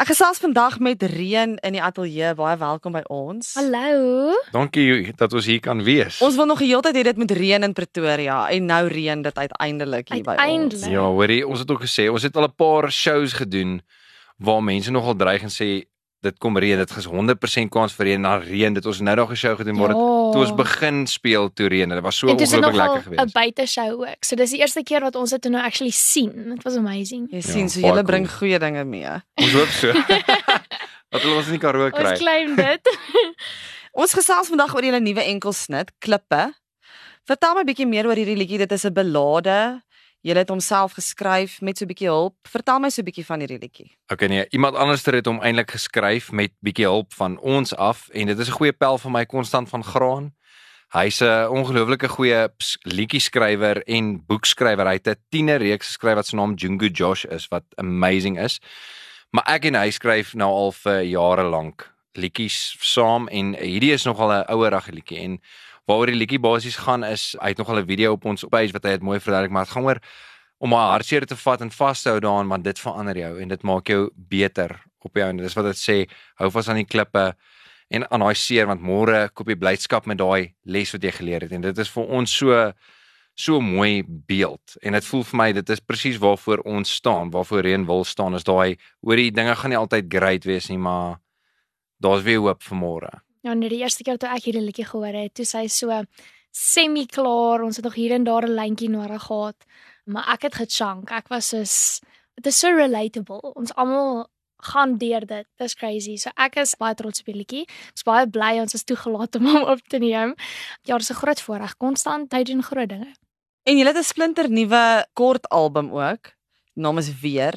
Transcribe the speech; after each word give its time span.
Ek 0.00 0.14
gesels 0.14 0.38
vandag 0.40 0.78
met 0.80 1.02
Reen 1.12 1.58
in 1.60 1.74
die 1.76 1.80
ateljee. 1.84 2.30
Baie 2.32 2.56
welkom 2.56 2.94
by 2.96 3.02
ons. 3.12 3.50
Hallo. 3.58 4.32
Dankie 4.48 5.10
dat 5.12 5.34
ons 5.36 5.44
hier 5.44 5.60
kan 5.60 5.82
wees. 5.84 6.22
Ons 6.24 6.38
wil 6.40 6.48
nog 6.48 6.62
die 6.64 6.70
hele 6.70 6.80
tyd 6.86 6.96
hê 6.96 7.02
dit 7.10 7.18
moet 7.20 7.34
reën 7.36 7.66
in 7.68 7.74
Pretoria 7.76 8.38
en 8.48 8.64
nou 8.64 8.78
reën 8.88 9.20
dit 9.20 9.40
uiteindelik 9.42 10.08
hier 10.08 10.24
by 10.24 10.38
ons. 10.38 10.40
Uiteindelik. 10.40 10.94
Ja, 10.94 11.04
hoorie, 11.04 11.42
ons 11.44 11.60
het 11.60 11.74
ook 11.76 11.84
gesê, 11.84 12.06
ons 12.08 12.24
het 12.24 12.40
al 12.40 12.48
'n 12.48 12.56
paar 12.56 12.88
shows 12.88 13.36
gedoen 13.42 13.82
waar 14.40 14.64
mense 14.64 14.90
nogal 14.90 15.20
dreig 15.20 15.44
en 15.44 15.52
sê 15.52 15.84
dit 16.22 16.38
kom 16.38 16.58
reën, 16.58 16.76
dit 16.78 16.90
is 16.96 17.06
100% 17.06 17.68
kans 17.72 17.92
vir 17.96 18.06
reën, 18.06 18.22
dan 18.22 18.40
reën 18.42 18.74
dit. 18.74 18.86
Ons 18.86 19.00
nou 19.00 19.16
nog 19.16 19.30
'n 19.30 19.34
show 19.36 19.56
gedoen 19.56 19.74
dit 19.76 19.86
Ja. 19.88 19.92
toe 20.32 20.40
ons 20.44 20.54
begin 20.54 21.06
speel 21.06 21.52
toe 21.52 21.68
reën. 21.68 21.88
Dit 21.88 22.00
was 22.02 22.16
so 22.18 22.26
dit 22.26 22.34
ongelooflik 22.40 22.60
nogal 22.60 22.76
lekker 22.94 23.00
'n 23.00 23.16
geweest. 23.16 23.32
buiteshow 23.34 24.00
ook. 24.02 24.16
So 24.24 24.36
dis 24.36 24.50
die 24.50 24.58
eerste 24.60 24.82
keer 24.82 25.00
wat 25.00 25.14
ons 25.16 25.30
dit 25.30 25.44
nou 25.48 25.62
actually 25.64 25.90
sien. 25.92 26.52
It 26.56 26.62
was 26.62 26.76
amazing. 26.76 27.28
Jy 27.30 27.36
Ja, 27.36 27.42
sien, 27.42 27.68
so 27.68 27.80
baie 27.80 27.90
julle 27.92 28.04
bring 28.04 28.26
cool. 28.26 28.36
goeie 28.38 28.58
dinge 28.58 28.84
mee. 28.84 29.08
Ons 29.36 29.52
hoop 29.52 29.68
so. 29.68 29.92
dat 31.10 31.22
hulle 31.22 31.36
ons 31.36 31.46
in 31.46 31.52
die 31.52 31.58
Karoo 31.58 31.90
kry. 31.90 32.10
Ons 32.10 32.18
claim 32.18 32.54
dit. 32.68 32.96
Ons 33.92 34.12
gesels 34.14 34.48
vandag 34.48 34.74
oor 34.74 34.82
julle 34.84 35.00
nuwe 35.00 35.22
enkelsnit, 35.24 35.90
Klippe. 35.98 36.52
Vertel 37.26 37.54
my 37.54 37.60
'n 37.60 37.66
bietjie 37.66 37.86
meer 37.86 38.06
oor 38.06 38.14
hierdie 38.16 38.36
liedjie. 38.36 38.58
Dit 38.58 38.72
is 38.72 38.84
'n 38.84 38.92
ballade. 38.92 39.82
Jy 40.20 40.34
het 40.36 40.50
hom 40.52 40.60
self 40.60 40.98
geskryf 40.98 41.60
met 41.64 41.78
so 41.78 41.84
'n 41.84 41.88
bietjie 41.88 42.08
hulp. 42.08 42.36
Vertel 42.44 42.78
my 42.78 42.90
so 42.90 43.00
'n 43.00 43.04
bietjie 43.04 43.24
van 43.24 43.40
hierdie 43.40 43.58
liedjie. 43.58 43.96
Okay 44.12 44.28
nee, 44.28 44.46
iemand 44.50 44.76
anders 44.76 45.04
het 45.04 45.26
hom 45.26 45.40
eintlik 45.40 45.70
geskryf 45.70 46.32
met 46.32 46.52
bietjie 46.60 46.84
hulp 46.84 47.14
van 47.14 47.38
ons 47.38 47.74
af 47.74 48.08
en 48.12 48.26
dit 48.26 48.38
is 48.38 48.48
'n 48.48 48.52
goeie 48.52 48.72
pel 48.72 48.98
vir 48.98 49.10
my 49.10 49.26
konstant 49.26 49.68
van 49.68 49.84
graan. 49.84 50.34
Hy's 50.92 51.20
'n 51.22 51.48
ongelooflike 51.48 52.08
goeie 52.08 52.48
liedjie-skrywer 52.82 53.82
en 53.86 54.26
boekskrywer. 54.26 54.86
Hy 54.86 54.92
het 54.92 55.08
'n 55.08 55.16
tienerreeks 55.30 55.86
geskryf 55.86 56.14
wat 56.14 56.26
se 56.26 56.36
naam 56.36 56.54
Jungu 56.54 56.88
Josh 56.88 57.24
is 57.24 57.48
wat 57.48 57.64
amazing 57.76 58.38
is. 58.38 58.60
Maar 59.30 59.44
ek 59.46 59.64
en 59.64 59.74
hy 59.74 59.90
skryf 59.90 60.34
nou 60.34 60.50
al 60.50 60.72
vir 60.72 61.02
jare 61.02 61.42
lank 61.42 61.90
liedjies 62.18 62.76
saam 62.80 63.28
en 63.28 63.54
hierdie 63.54 63.92
is 63.92 64.04
nogal 64.04 64.32
'n 64.32 64.50
ouerige 64.50 64.92
liedjie 64.92 65.18
en 65.18 65.40
waaroor 65.90 66.12
die 66.12 66.20
liedjie 66.20 66.38
basies 66.42 66.78
gaan 66.84 67.04
is 67.06 67.32
hy 67.40 67.50
het 67.52 67.58
nogal 67.58 67.80
'n 67.82 67.86
video 67.86 68.12
op 68.14 68.24
ons 68.24 68.44
page 68.50 68.72
wat 68.72 68.84
hy 68.84 68.90
dit 68.98 69.02
mooi 69.02 69.18
verduidelik 69.18 69.52
maar 69.52 69.64
dit 69.66 69.74
gaan 69.74 69.84
oor 69.84 70.00
om 70.58 70.74
'n 70.74 70.90
hartseer 70.94 71.26
te 71.26 71.36
vat 71.36 71.60
en 71.60 71.70
vas 71.70 72.02
te 72.02 72.10
hou 72.10 72.20
daaraan 72.20 72.48
want 72.48 72.64
dit 72.64 72.78
verander 72.78 73.16
jou 73.16 73.40
en 73.40 73.48
dit 73.48 73.62
maak 73.62 73.86
jou 73.88 74.10
beter 74.14 74.70
op 75.00 75.16
jou 75.16 75.28
en 75.28 75.36
dis 75.36 75.54
wat 75.54 75.64
dit 75.64 75.76
sê 75.76 75.96
hou 76.38 76.50
vas 76.50 76.68
aan 76.68 76.82
die 76.82 76.92
klippe 76.94 77.34
en 77.90 78.06
aan 78.12 78.20
daai 78.20 78.34
seer 78.34 78.66
want 78.66 78.80
môre 78.80 79.28
koop 79.34 79.48
jy 79.48 79.56
blydskap 79.56 80.06
met 80.06 80.18
daai 80.18 80.54
les 80.64 80.92
wat 80.92 81.02
jy 81.02 81.10
geleer 81.10 81.40
het 81.42 81.52
en 81.52 81.60
dit 81.60 81.78
is 81.78 81.90
vir 81.90 82.06
ons 82.06 82.30
so 82.30 82.72
so 83.34 83.60
mooi 83.60 84.02
beeld. 84.06 84.76
En 84.82 84.92
dit 84.92 85.04
voel 85.04 85.22
vir 85.24 85.38
my 85.38 85.52
dit 85.52 85.70
is 85.70 85.80
presies 85.80 86.18
waarvoor 86.20 86.60
ons 86.68 86.94
staan 86.94 87.30
waarvoor 87.30 87.62
Reen 87.62 87.86
wil 87.86 88.04
staan 88.04 88.34
is 88.34 88.44
daai 88.44 88.76
hoor 89.00 89.16
die 89.16 89.30
dinge 89.30 89.56
gaan 89.56 89.70
nie 89.70 89.78
altyd 89.78 90.12
great 90.12 90.44
wees 90.44 90.68
nie 90.68 90.78
maar 90.78 91.18
daar's 91.98 92.22
weer 92.22 92.38
hoop 92.38 92.62
vir 92.62 92.78
môre 92.78 93.10
Ja, 93.40 93.54
nee, 93.54 93.68
die 93.68 93.80
eerste 93.80 94.04
keer 94.04 94.18
toe 94.18 94.28
ek 94.28 94.44
hierdie 94.44 94.62
liedjie 94.62 94.84
gehoor 94.84 95.16
het, 95.16 95.34
toe 95.34 95.44
sy 95.44 95.66
so 95.66 96.02
semi 96.52 97.06
klaar. 97.06 97.62
Ons 97.64 97.76
het 97.76 97.84
nog 97.84 97.94
hier 97.94 98.12
en 98.12 98.24
daar 98.24 98.46
'n 98.46 98.54
lyntjie 98.54 98.90
nodig 98.90 99.22
gehad, 99.22 99.56
maar 100.04 100.28
ek 100.28 100.42
het 100.42 100.54
gechunk. 100.54 101.10
Ek 101.10 101.28
was 101.28 101.48
soos 101.48 102.00
dit 102.36 102.46
is 102.46 102.58
so 102.58 102.68
relatable. 102.68 103.40
Ons 103.54 103.74
almal 103.74 104.28
gaan 104.56 104.96
deur 104.98 105.26
dit. 105.26 105.46
Dis 105.56 105.74
crazy. 105.74 106.16
So 106.16 106.30
ek 106.36 106.56
is 106.56 106.74
baie 106.76 106.94
trots 106.94 107.20
op 107.20 107.26
die 107.26 107.34
liedjie. 107.34 107.66
Ek's 107.92 108.02
baie 108.02 108.26
bly 108.26 108.58
ons 108.60 108.74
is 108.74 108.84
toegelaat 108.84 109.36
om 109.36 109.46
hom 109.46 109.68
op 109.74 109.80
te 109.88 109.98
neem. 109.98 110.34
Ja, 110.82 110.98
dis 110.98 111.10
'n 111.10 111.20
groot 111.22 111.40
voorreg. 111.40 111.76
Konstant 111.76 112.32
hy 112.32 112.42
doen 112.42 112.62
groot 112.62 112.88
dinge. 112.88 113.14
En 113.64 113.78
jy 113.78 113.86
het 113.86 113.96
'n 113.96 114.02
splinter 114.02 114.50
nuwe 114.50 115.06
kort 115.14 115.48
album 115.48 115.92
ook. 115.92 116.32
Naam 116.74 116.98
is 116.98 117.20
Weer. 117.20 117.54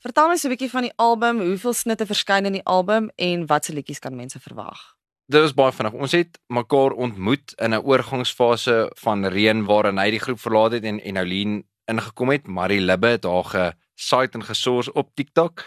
Vertel 0.00 0.28
my 0.28 0.36
so 0.36 0.48
'n 0.48 0.50
bietjie 0.56 0.70
van 0.70 0.82
die 0.82 0.96
album, 0.96 1.40
hoeveel 1.40 1.72
snitte 1.72 2.06
verskyn 2.06 2.46
in 2.46 2.52
die 2.52 2.64
album 2.64 3.10
en 3.16 3.46
watse 3.46 3.72
liedjies 3.72 3.98
kan 3.98 4.16
mense 4.16 4.40
verwag? 4.40 4.95
Dit 5.26 5.42
was 5.42 5.56
baie 5.58 5.74
vinnig. 5.74 5.94
Ons 5.98 6.12
het 6.14 6.36
mekaar 6.54 6.92
ontmoet 6.94 7.52
in 7.58 7.74
'n 7.74 7.82
oorgangsfase 7.82 8.90
van 8.94 9.26
reën 9.26 9.64
waarin 9.64 9.98
hy 9.98 10.10
die 10.10 10.20
groep 10.22 10.38
verlaat 10.40 10.72
het 10.72 10.84
en 10.84 11.00
en 11.00 11.16
Ouline 11.16 11.64
ingekom 11.84 12.30
het. 12.30 12.46
Marie 12.46 12.80
Libbe 12.80 13.06
het 13.06 13.24
haar 13.24 13.74
gesite 13.96 14.38
en 14.38 14.44
gesource 14.44 14.92
op 14.92 15.10
TikTok. 15.14 15.64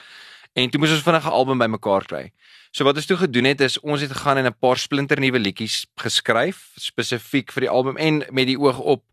En 0.54 0.70
toe 0.70 0.80
moes 0.80 0.92
ons 0.92 1.04
vinnig 1.04 1.26
'n 1.26 1.32
album 1.32 1.58
bymekaar 1.58 2.06
kry. 2.06 2.32
So 2.72 2.84
wat 2.84 2.96
ons 2.96 3.06
toe 3.06 3.18
gedoen 3.18 3.44
het 3.44 3.62
is 3.62 3.80
ons 3.80 4.02
het 4.02 4.12
gegaan 4.12 4.38
en 4.38 4.46
'n 4.46 4.60
paar 4.60 4.78
splinternuwe 4.78 5.40
liedjies 5.40 5.88
geskryf 5.96 6.72
spesifiek 6.76 7.52
vir 7.52 7.62
die 7.62 7.70
album 7.70 7.98
en 7.98 8.24
met 8.32 8.48
die 8.48 8.60
oog 8.60 8.80
op 8.80 9.04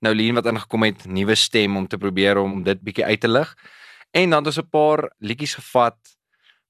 Nouline 0.00 0.34
wat 0.34 0.46
ingekom 0.46 0.82
het, 0.82 1.06
nuwe 1.06 1.34
stem 1.34 1.76
om 1.76 1.86
te 1.86 1.98
probeer 1.98 2.38
om 2.38 2.62
dit 2.62 2.80
bietjie 2.80 3.04
uit 3.04 3.20
te 3.20 3.28
lig. 3.28 3.54
En 4.10 4.30
dan 4.30 4.44
het 4.44 4.46
ons 4.46 4.66
'n 4.66 4.68
paar 4.70 5.12
liedjies 5.18 5.54
gevat 5.54 5.96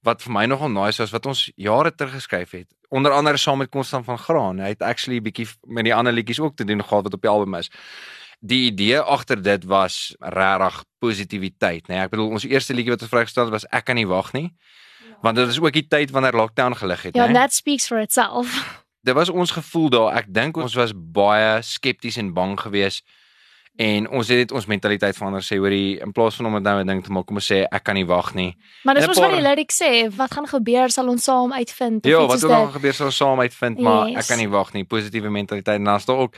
wat 0.03 0.23
vir 0.23 0.33
my 0.35 0.45
nogal 0.51 0.69
nice 0.71 0.99
was 1.03 1.13
wat 1.15 1.27
ons 1.27 1.51
jare 1.57 1.93
terug 1.95 2.13
geskryf 2.19 2.51
het. 2.57 2.69
Onder 2.91 3.13
andere 3.13 3.37
saam 3.39 3.59
met 3.63 3.71
Constant 3.71 4.05
van 4.05 4.19
Graan. 4.19 4.59
Hy 4.61 4.73
het 4.75 4.83
actually 4.83 5.21
bietjie 5.23 5.47
met 5.67 5.85
die 5.85 5.95
ander 5.95 6.13
liedjies 6.13 6.41
ook 6.41 6.57
te 6.57 6.65
doen 6.65 6.83
gehad 6.85 7.07
wat 7.07 7.15
op 7.15 7.23
die 7.23 7.31
album 7.31 7.55
is. 7.55 7.71
Die 8.41 8.65
idee 8.73 8.99
agter 8.99 9.43
dit 9.43 9.65
was 9.71 10.15
regtig 10.19 10.83
positiwiteit, 10.99 11.87
nê. 11.89 11.95
Nee, 11.95 12.05
ek 12.05 12.11
bedoel 12.11 12.33
ons 12.35 12.45
eerste 12.49 12.75
liedjie 12.75 12.91
wat 12.97 13.03
ons 13.07 13.11
vrygestel 13.13 13.45
het 13.47 13.55
was 13.55 13.67
Ek 13.71 13.85
kan 13.87 13.97
nie 13.97 14.07
wag 14.11 14.33
nie. 14.35 14.49
Want 15.23 15.39
dit 15.39 15.49
is 15.49 15.61
ook 15.63 15.73
die 15.73 15.87
tyd 15.87 16.11
wanneer 16.11 16.35
lockdown 16.35 16.75
gelig 16.75 17.03
het, 17.07 17.15
Ja, 17.17 17.29
nê. 17.29 17.33
that 17.39 17.55
speaks 17.55 17.87
for 17.87 18.01
itself. 18.03 18.51
Dit 19.03 19.15
was 19.15 19.29
ons 19.31 19.51
gevoel 19.51 19.89
daar. 19.91 20.17
Ek 20.19 20.27
dink 20.35 20.57
ons 20.57 20.75
was 20.75 20.93
baie 20.95 21.63
skepties 21.63 22.17
en 22.19 22.33
bang 22.35 22.59
geweest 22.61 23.05
en 23.77 24.09
ons 24.11 24.29
het 24.29 24.39
net 24.39 24.53
ons 24.53 24.67
mentaliteit 24.67 25.17
verander 25.17 25.41
sê 25.43 25.57
hoorie 25.59 26.01
in 26.01 26.13
plaas 26.13 26.37
van 26.37 26.47
om 26.47 26.55
dit 26.55 26.63
nou 26.63 26.81
'n 26.81 26.87
ding 26.87 27.05
te 27.05 27.11
maak 27.11 27.27
kom 27.27 27.37
ons 27.37 27.51
sê 27.53 27.65
ek 27.71 27.85
kan 27.85 27.95
nie 27.95 28.05
wag 28.07 28.35
nie. 28.35 28.57
Maar 28.85 28.95
dis 28.95 29.07
mos 29.07 29.19
wat 29.19 29.31
die 29.31 29.41
paar- 29.43 29.49
lyrics 29.57 29.83
sê, 29.83 30.11
wat 30.17 30.35
gaan 30.35 30.47
gebeur 30.47 30.91
sal 30.91 31.09
ons 31.09 31.25
saam 31.25 31.53
uitvind 31.53 32.05
Ja, 32.07 32.27
wat 32.27 32.45
ook 32.45 32.51
al 32.51 32.65
dit. 32.67 32.75
gebeur 32.75 32.93
sal 32.95 33.07
ons 33.07 33.17
saam 33.17 33.41
uitvind, 33.41 33.79
maar 33.79 34.09
Yes. 34.09 34.17
ek 34.19 34.27
kan 34.29 34.39
nie 34.39 34.49
wag 34.51 34.73
nie. 34.73 34.85
Positiewe 34.85 35.31
mentaliteit 35.31 35.77
en 35.79 35.85
dan 35.85 35.97
is 35.97 36.05
daar 36.05 36.17
ook 36.19 36.35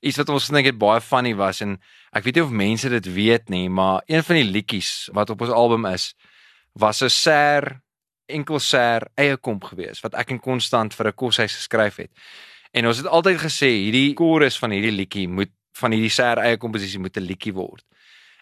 iets 0.00 0.16
wat 0.16 0.28
ons 0.28 0.44
gedink 0.46 0.66
het 0.66 0.78
baie 0.78 1.00
funny 1.00 1.34
was 1.34 1.60
en 1.60 1.80
ek 2.12 2.24
weet 2.24 2.34
nie 2.34 2.44
of 2.44 2.50
mense 2.50 2.88
dit 2.88 3.14
weet 3.14 3.48
nie, 3.48 3.68
maar 3.68 4.02
een 4.06 4.22
van 4.22 4.36
die 4.36 4.44
liedjies 4.44 5.08
wat 5.12 5.30
op 5.30 5.40
ons 5.40 5.50
album 5.50 5.84
is 5.86 6.14
was 6.74 7.02
'n 7.02 7.08
ser 7.10 7.80
enkel 8.28 8.58
ser 8.60 9.08
eie 9.16 9.36
komp 9.36 9.64
gewees 9.64 10.00
wat 10.00 10.14
ek 10.14 10.30
en 10.30 10.40
Konstant 10.40 10.94
vir 10.94 11.06
'n 11.08 11.12
koshuis 11.14 11.54
geskryf 11.56 11.96
het. 11.96 12.10
En 12.72 12.86
ons 12.86 12.96
het 12.98 13.06
altyd 13.06 13.38
gesê 13.40 13.66
hierdie 13.66 14.14
chorus 14.14 14.58
van 14.58 14.70
hierdie 14.70 14.92
liedjie 14.92 15.28
moet 15.28 15.48
van 15.80 15.94
hierdie 15.94 16.12
ser 16.12 16.40
eie 16.42 16.58
komposisie 16.60 17.00
moet 17.00 17.16
'n 17.16 17.26
liedjie 17.26 17.54
word. 17.54 17.84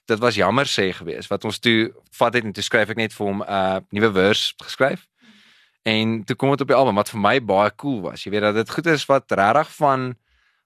Dit 0.07 0.19
was 0.19 0.35
jammer 0.35 0.67
sê 0.67 0.93
gewees 0.93 1.29
wat 1.29 1.45
ons 1.45 1.59
toe 1.59 1.93
vat 2.19 2.35
het 2.35 2.45
en 2.45 2.53
toe 2.53 2.63
skryf 2.63 2.91
ek 2.91 2.97
net 2.97 3.13
vir 3.13 3.27
hom 3.27 3.43
'n 3.43 3.49
uh, 3.49 3.79
nuwe 3.91 4.13
vers 4.13 4.55
geskryf. 4.63 5.07
En 5.83 6.25
toe 6.25 6.37
kom 6.37 6.51
dit 6.51 6.61
op 6.61 6.69
die 6.69 6.77
album 6.77 6.95
wat 6.95 7.11
vir 7.11 7.21
my 7.21 7.41
baie 7.41 7.71
cool 7.77 8.01
was. 8.01 8.25
Jy 8.25 8.31
weet 8.31 8.41
dat 8.41 8.55
dit 8.55 8.71
goed 8.71 8.87
is 8.87 9.07
wat 9.07 9.31
regtig 9.31 9.75
van 9.75 10.17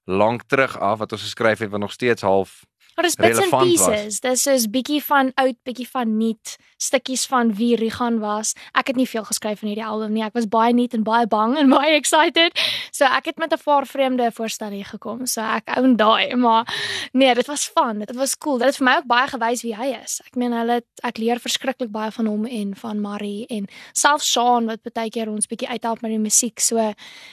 lank 0.05 0.43
terug 0.49 0.79
af 0.79 0.99
wat 0.99 1.13
ons 1.13 1.23
geskryf 1.23 1.59
het 1.59 1.71
wat 1.71 1.81
nog 1.81 1.93
steeds 1.93 2.23
half 2.23 2.65
Maar 3.01 3.09
dis 3.09 3.17
bits 3.17 3.39
and 3.39 3.53
relevant 3.53 3.79
was. 3.79 3.89
pieces. 3.89 4.21
Dis 4.21 4.47
is 4.47 4.67
bietjie 4.69 5.01
van 5.05 5.31
oud, 5.41 5.57
bietjie 5.65 5.87
van 5.89 6.11
nuut, 6.19 6.57
stukkies 6.77 7.23
van 7.31 7.55
wie 7.57 7.77
Rigan 7.81 8.19
was. 8.21 8.53
Ek 8.77 8.91
het 8.93 8.97
nie 8.99 9.07
veel 9.09 9.25
geskryf 9.25 9.63
in 9.63 9.71
hierdie 9.71 9.87
album 9.87 10.13
nie. 10.13 10.21
Ek 10.27 10.35
was 10.37 10.45
baie 10.53 10.75
nuut 10.77 10.93
en 10.93 11.05
baie 11.07 11.25
bang 11.31 11.55
en 11.57 11.73
baie 11.79 11.95
excited. 11.97 12.61
So 12.93 13.09
ek 13.09 13.31
het 13.31 13.39
met 13.41 13.55
'n 13.57 13.63
paar 13.65 13.87
vreemde 13.89 14.27
voorstelle 14.37 14.77
hier 14.77 14.91
gekom. 14.91 15.25
So 15.27 15.41
ek 15.41 15.73
own 15.79 15.97
daai, 15.97 16.37
maar 16.37 16.69
nee, 17.13 17.35
dit 17.35 17.47
was 17.47 17.65
fun. 17.73 18.05
Dit 18.05 18.17
was 18.17 18.37
cool. 18.37 18.59
Dit 18.59 18.67
het 18.67 18.77
vir 18.77 18.85
my 18.85 18.97
ook 19.01 19.07
baie 19.09 19.29
gewys 19.29 19.63
wie 19.63 19.75
hy 19.77 19.97
is. 20.05 20.21
Ek 20.27 20.37
meen 20.37 20.53
hulle 20.53 20.83
ek 21.03 21.19
leer 21.19 21.41
verskriklik 21.41 21.91
baie 21.91 22.11
van 22.11 22.27
hom 22.27 22.45
en 22.45 22.77
van 22.77 23.01
Marie 23.01 23.47
en 23.49 23.67
selfs 23.93 24.29
Sean 24.31 24.67
wat 24.67 24.81
baie 24.93 25.09
keer 25.09 25.31
ons 25.31 25.47
bietjie 25.47 25.69
uithelp 25.69 26.03
met 26.03 26.11
die 26.11 26.21
musiek. 26.21 26.61
So 26.61 26.93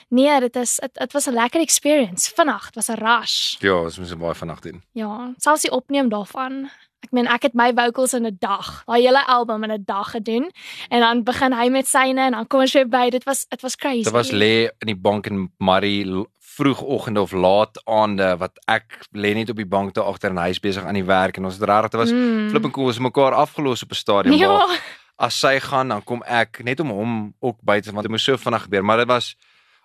nee, 0.09 0.39
dit 0.39 0.55
is 0.55 0.79
dit, 0.79 1.13
was 1.13 1.27
'n 1.27 1.33
lekker 1.33 1.59
experience. 1.59 2.31
Vanaand 2.35 2.71
dit 2.71 2.75
was 2.75 2.87
'n 2.89 3.03
rush. 3.03 3.59
ja, 3.59 3.75
ons 3.83 3.99
moes 3.99 4.15
baie 4.15 4.35
vanaand 4.35 4.63
doen. 4.63 4.81
Ja, 4.93 5.33
selfs 5.57 5.65
die 5.65 5.73
opneem 5.73 6.09
daarvan. 6.09 6.69
Ek 7.05 7.13
meen 7.13 7.27
ek 7.29 7.43
het 7.47 7.55
my 7.55 7.71
vocals 7.73 8.13
in 8.13 8.25
'n 8.25 8.37
dag, 8.39 8.83
daai 8.85 9.01
hele 9.01 9.25
album 9.27 9.63
in 9.63 9.71
'n 9.71 9.83
dag 9.85 10.11
gedoen 10.11 10.51
en 10.89 10.99
dan 10.99 11.23
begin 11.23 11.53
hy 11.53 11.69
met 11.69 11.87
syne 11.87 12.21
en 12.21 12.31
dan 12.31 12.47
kom 12.47 12.61
ons 12.61 12.73
weer 12.73 12.87
by. 12.89 13.09
Dit 13.09 13.23
was 13.25 13.45
dit 13.49 13.61
was 13.61 13.75
crazy. 13.75 14.03
Dit 14.03 14.13
was 14.13 14.31
lê 14.31 14.69
in 14.79 14.87
die 14.87 14.95
bank 14.95 15.27
in 15.27 15.51
Marie 15.57 16.25
vroegoggende 16.57 17.21
of 17.21 17.31
laat 17.31 17.81
aande 17.85 18.37
wat 18.37 18.51
ek 18.67 19.05
lê 19.13 19.33
net 19.35 19.49
op 19.49 19.55
die 19.55 19.65
bank 19.65 19.93
daar 19.93 20.05
agter 20.05 20.31
en 20.31 20.37
hy 20.37 20.49
is 20.49 20.59
besig 20.59 20.83
aan 20.83 20.93
die 20.95 21.05
werk 21.05 21.37
en 21.37 21.45
ons 21.45 21.59
het 21.59 21.69
regtig 21.69 21.91
dit 21.91 21.99
was 21.99 22.11
Mm. 22.11 22.49
flip 22.49 22.63
en 22.63 22.71
cool 22.71 22.87
ons 22.87 22.99
mekaar 22.99 23.33
afgelos 23.33 23.83
op 23.83 23.91
'n 23.91 23.95
stadium 23.95 24.35
Ja, 24.35 24.47
waar 24.47 24.79
as 25.17 25.39
sy 25.39 25.59
gaan 25.59 25.87
dan 25.89 26.03
kom 26.03 26.23
ek 26.23 26.63
net 26.63 26.79
om 26.79 26.89
hom 26.89 27.33
ook 27.39 27.57
by 27.61 27.79
te 27.79 27.91
want 27.91 28.01
dit 28.01 28.11
moes 28.11 28.23
so 28.23 28.37
vinnig 28.37 28.63
gebeur 28.63 28.83
maar 28.83 28.97
dit 28.97 29.07
was 29.07 29.35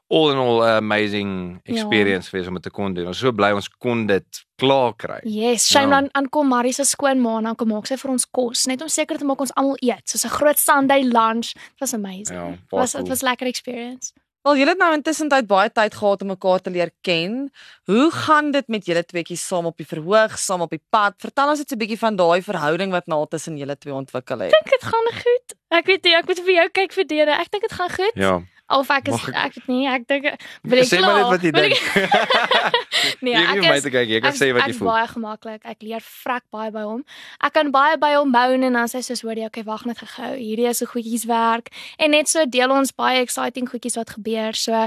all 0.08 0.30
in 0.30 0.36
all 0.36 0.60
'n 0.62 0.76
amazing 0.76 1.60
Ja. 1.64 1.74
experience 1.74 2.28
vir 2.30 2.46
om 2.48 2.54
dit 2.54 2.62
te 2.62 2.70
kon 2.70 2.94
doen. 2.94 3.06
Ons 3.06 3.16
is 3.16 3.22
so 3.22 3.32
bly 3.32 3.52
ons 3.52 3.68
kon 3.68 4.06
dit 4.06 4.44
klaar 4.56 4.92
kry. 4.96 5.20
yes, 5.24 5.66
shame 5.66 5.88
Ja. 5.94 6.00
dan 6.00 6.08
aankom 6.12 6.48
Marie 6.48 6.72
se 6.72 6.84
skoonma 6.84 7.36
en 7.38 7.44
dan 7.44 7.56
kom 7.56 7.68
maak 7.68 7.86
sy 7.86 7.96
vir 7.96 8.10
ons 8.10 8.26
kos, 8.30 8.66
net 8.66 8.82
om 8.82 8.88
seker 8.88 9.18
te 9.18 9.24
maak 9.24 9.40
ons 9.40 9.54
almal 9.54 9.76
eet. 9.80 10.02
Soos 10.08 10.24
'n 10.24 10.28
groot 10.28 10.58
Sunday 10.58 11.02
lunch. 11.02 11.52
Dit 11.54 11.80
was 11.80 11.94
amazing. 11.94 12.38
Ja, 12.38 12.50
Dit 12.50 12.58
was 12.70 12.92
cool. 12.92 13.02
dit 13.04 13.08
was 13.10 13.22
lekker 13.22 13.46
experience. 13.46 14.12
Wel, 14.44 14.56
julle 14.56 14.70
het 14.70 14.78
nou 14.78 14.92
intussen 14.92 15.28
tyd 15.28 15.46
baie 15.46 15.70
tyd 15.70 15.94
gehad 15.94 16.20
om 16.22 16.26
mekaar 16.28 16.60
te 16.60 16.70
leer 16.70 16.90
ken. 17.02 17.52
Hoe 17.84 18.10
gaan 18.10 18.50
dit 18.50 18.68
met 18.68 18.84
julle 18.86 19.04
tweeetjies 19.04 19.46
saam 19.46 19.66
op 19.66 19.76
die 19.76 19.86
verhoog, 19.86 20.36
saam 20.38 20.60
op 20.60 20.70
die 20.70 20.82
pad? 20.90 21.14
Vertel 21.18 21.48
ons 21.48 21.58
net 21.58 21.68
so 21.68 21.74
'n 21.76 21.78
bietjie 21.78 21.98
van 21.98 22.16
daai 22.16 22.42
verhouding 22.42 22.90
wat 22.90 23.06
nou 23.06 23.24
tussen 23.28 23.56
julle 23.56 23.76
twee 23.78 23.94
ontwikkel 23.94 24.38
het. 24.40 24.52
Ek 24.52 24.64
dink 24.64 24.80
dit 24.80 24.82
gaan 24.90 25.12
goed. 25.22 25.54
Ek 25.70 25.86
weet 25.86 26.04
nie, 26.04 26.14
ek 26.16 26.26
moet 26.26 26.38
vir 26.40 26.54
jou 26.54 26.68
kyk 26.70 26.92
vir 26.92 27.04
Dene. 27.06 27.30
Ek 27.40 27.50
dink 27.50 27.62
dit 27.62 27.72
gaan 27.72 27.90
goed. 27.90 28.12
Ja. 28.14 28.42
Of 28.72 28.90
ek 28.90 29.08
is 29.08 29.14
ek- 29.28 29.34
ek 29.36 29.54
weet 29.54 29.68
nie, 29.68 29.86
ek 29.86 30.06
dink 30.08 30.24
wil 30.64 30.78
ek 30.80 30.88
Sê 30.88 31.00
maar 31.00 31.16
net 31.20 31.26
wat 31.32 31.42
jy 31.42 31.52
dink. 31.52 31.72
ek- 31.76 32.70
Nee, 33.22 33.34
ek 33.36 33.58
nie 33.60 33.68
my 33.68 33.76
is 33.76 33.84
te 33.86 33.90
kyk, 33.92 34.08
jy 34.08 34.20
kan 34.22 34.32
Ek's- 34.32 34.40
sê 34.42 34.48
wat 34.54 34.66
jy 34.70 34.74
voel. 34.78 34.88
baie 34.92 35.06
gemaklik. 35.10 35.62
Ek 35.68 35.82
leer 35.82 36.00
vrek 36.02 36.44
baie 36.54 36.70
by 36.74 36.82
hom. 36.86 37.02
Ek 37.42 37.52
kan 37.56 37.70
baie 37.74 37.96
by 37.98 38.12
hom 38.16 38.32
woon 38.34 38.62
en 38.68 38.72
dan 38.78 38.88
sê 38.90 39.00
hy 39.00 39.06
soos 39.06 39.22
hoor 39.26 39.34
jy, 39.38 39.46
okay, 39.50 39.62
wag 39.66 39.84
net 39.86 39.98
gou. 40.02 40.32
Hierdie 40.36 40.68
is 40.70 40.80
hoe 40.84 40.88
goedjies 40.94 41.26
werk 41.30 41.68
en 41.98 42.10
net 42.16 42.28
so 42.28 42.44
deel 42.46 42.70
ons 42.72 42.92
baie 42.92 43.20
exciting 43.22 43.68
goedjies 43.68 43.96
wat 44.00 44.10
gebeur. 44.16 44.54
So 44.56 44.86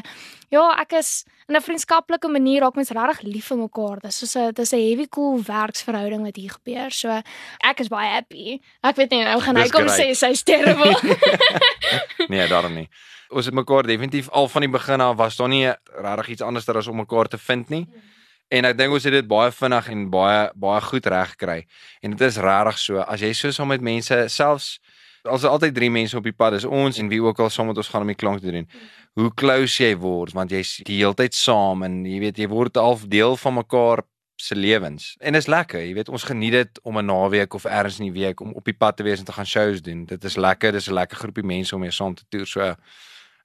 ja, 0.55 0.65
ek 0.81 0.95
is 0.99 1.25
in 1.49 1.55
'n 1.55 1.61
vriendskaplike 1.61 2.29
manier 2.31 2.61
raak 2.61 2.75
mens 2.75 2.91
regtig 2.95 3.21
lief 3.23 3.47
vir 3.51 3.57
mekaar. 3.57 3.99
Dis 4.01 4.17
soos 4.19 4.35
'n 4.35 4.53
dis 4.53 4.73
'n 4.73 4.79
heavy 4.79 5.07
cool 5.07 5.41
werksverhouding 5.43 6.23
wat 6.23 6.35
hier 6.35 6.53
gebeur. 6.57 6.91
So 6.91 7.09
ek 7.61 7.79
is 7.79 7.89
baie 7.89 8.09
happy. 8.09 8.61
Ek 8.83 8.95
weet 8.95 9.11
nie 9.11 9.23
nou 9.23 9.39
gaan 9.41 9.57
hy 9.57 9.69
kom 9.69 9.87
sê 9.87 10.15
sy's 10.15 10.43
terrible. 10.43 10.95
Nee, 12.29 12.47
daarom 12.47 12.73
nie. 12.73 12.89
Ons 13.29 13.45
het 13.45 13.53
mekaar 13.53 13.83
definitief 13.83 14.29
al 14.29 14.47
van 14.47 14.61
die 14.61 14.71
begin 14.71 15.01
af 15.01 15.17
was 15.17 15.35
daar 15.37 15.49
nie 15.49 15.67
regtig 16.01 16.27
iets 16.29 16.41
anders 16.41 16.69
as 16.69 16.87
om 16.87 16.97
mekaar 16.97 17.27
te 17.27 17.37
vind 17.37 17.69
nie. 17.69 17.87
En 18.49 18.65
ek 18.65 18.77
dink 18.77 18.93
ons 18.93 19.03
het 19.03 19.13
dit 19.13 19.27
baie 19.27 19.51
vinnig 19.51 19.89
en 19.89 20.09
baie 20.09 20.51
baie 20.55 20.81
goed 20.81 21.05
reg 21.05 21.29
gekry. 21.33 21.65
En 22.01 22.11
dit 22.11 22.21
is 22.21 22.37
regtig 22.37 22.77
so. 22.79 22.99
As 23.01 23.21
jy 23.21 23.33
so 23.33 23.51
saam 23.51 23.67
met 23.67 23.81
mense 23.81 24.27
selfs 24.29 24.79
as 25.25 25.43
er 25.43 25.49
altyd 25.49 25.75
drie 25.75 25.89
mense 25.89 26.17
op 26.17 26.23
die 26.23 26.35
pad 26.35 26.53
is, 26.53 26.65
ons 26.65 26.97
en 27.01 27.09
wie 27.09 27.21
ook 27.23 27.39
al 27.39 27.49
saam 27.49 27.67
met 27.71 27.77
ons 27.77 27.87
gaan 27.91 28.01
om 28.01 28.11
die 28.11 28.15
klank 28.15 28.41
te 28.41 28.51
doen. 28.51 28.67
Hoe 29.19 29.31
close 29.33 29.83
jy 29.83 29.95
word 29.97 30.33
want 30.35 30.51
jy's 30.51 30.77
die 30.85 30.99
hele 30.99 31.15
tyd 31.15 31.33
saam 31.33 31.83
en 31.83 32.03
jy 32.05 32.19
weet 32.19 32.37
jy 32.37 32.49
word 32.51 32.75
half 32.75 33.07
deel 33.11 33.37
van 33.37 33.53
mekaar 33.61 34.03
se 34.35 34.55
lewens. 34.55 35.15
En 35.19 35.35
is 35.35 35.47
lekker, 35.47 35.79
jy 35.79 35.93
weet 35.95 36.09
ons 36.11 36.23
geniet 36.27 36.51
dit 36.51 36.79
om 36.83 36.97
'n 36.99 37.05
naweek 37.05 37.53
of 37.53 37.65
ergens 37.65 37.99
in 37.99 38.11
die 38.11 38.19
week 38.21 38.39
om 38.39 38.53
op 38.53 38.65
die 38.65 38.73
pad 38.73 38.97
te 38.97 39.03
wees 39.03 39.19
en 39.19 39.25
te 39.25 39.31
gaan 39.31 39.45
shows 39.45 39.81
doen. 39.81 40.05
Dit 40.05 40.23
is 40.23 40.35
lekker, 40.35 40.71
dis 40.71 40.89
'n 40.89 40.93
lekker 40.93 41.17
groepie 41.17 41.43
mense 41.43 41.75
om 41.75 41.81
mee 41.81 41.91
saam 41.91 42.13
te 42.15 42.25
toer. 42.29 42.47
So 42.47 42.75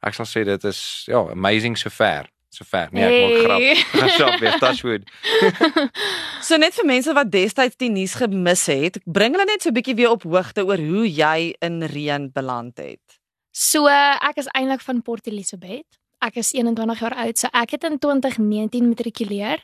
ek 0.02 0.14
sal 0.14 0.26
sê 0.26 0.44
dit 0.44 0.64
is 0.64 1.04
ja, 1.06 1.18
amazing 1.30 1.78
so 1.78 1.90
ver. 1.90 2.28
So 2.50 2.64
ver. 2.66 2.88
Nee, 2.90 3.06
ek 3.06 3.14
maak 3.22 3.44
grap. 3.46 3.60
Hey. 3.62 4.10
Shop 4.18 4.40
weer 4.42 4.58
Touchwood. 4.58 5.06
So 6.42 6.56
net 6.58 6.74
vir 6.74 6.86
mense 6.88 7.12
wat 7.14 7.28
destyds 7.30 7.76
die 7.78 7.90
nuus 7.92 8.16
gemis 8.18 8.64
het, 8.66 8.96
bring 9.06 9.36
hulle 9.36 9.44
net 9.46 9.62
so 9.62 9.70
'n 9.70 9.76
bietjie 9.76 9.94
weer 9.94 10.10
op 10.10 10.24
hoogte 10.26 10.64
oor 10.66 10.80
hoe 10.80 11.04
jy 11.06 11.54
in 11.62 11.82
Reen 11.92 12.30
beland 12.34 12.80
het. 12.82 13.20
So 13.54 13.86
ek 13.86 14.40
is 14.42 14.48
eintlik 14.56 14.82
van 14.82 15.02
Port 15.02 15.26
Elizabeth. 15.30 15.86
Ek 16.20 16.36
is 16.36 16.50
21 16.52 17.00
jaar 17.00 17.14
oud. 17.22 17.38
So 17.40 17.48
ek 17.56 17.70
het 17.78 17.84
in 17.88 17.94
2019 17.98 18.90
matrikuleer 18.90 19.62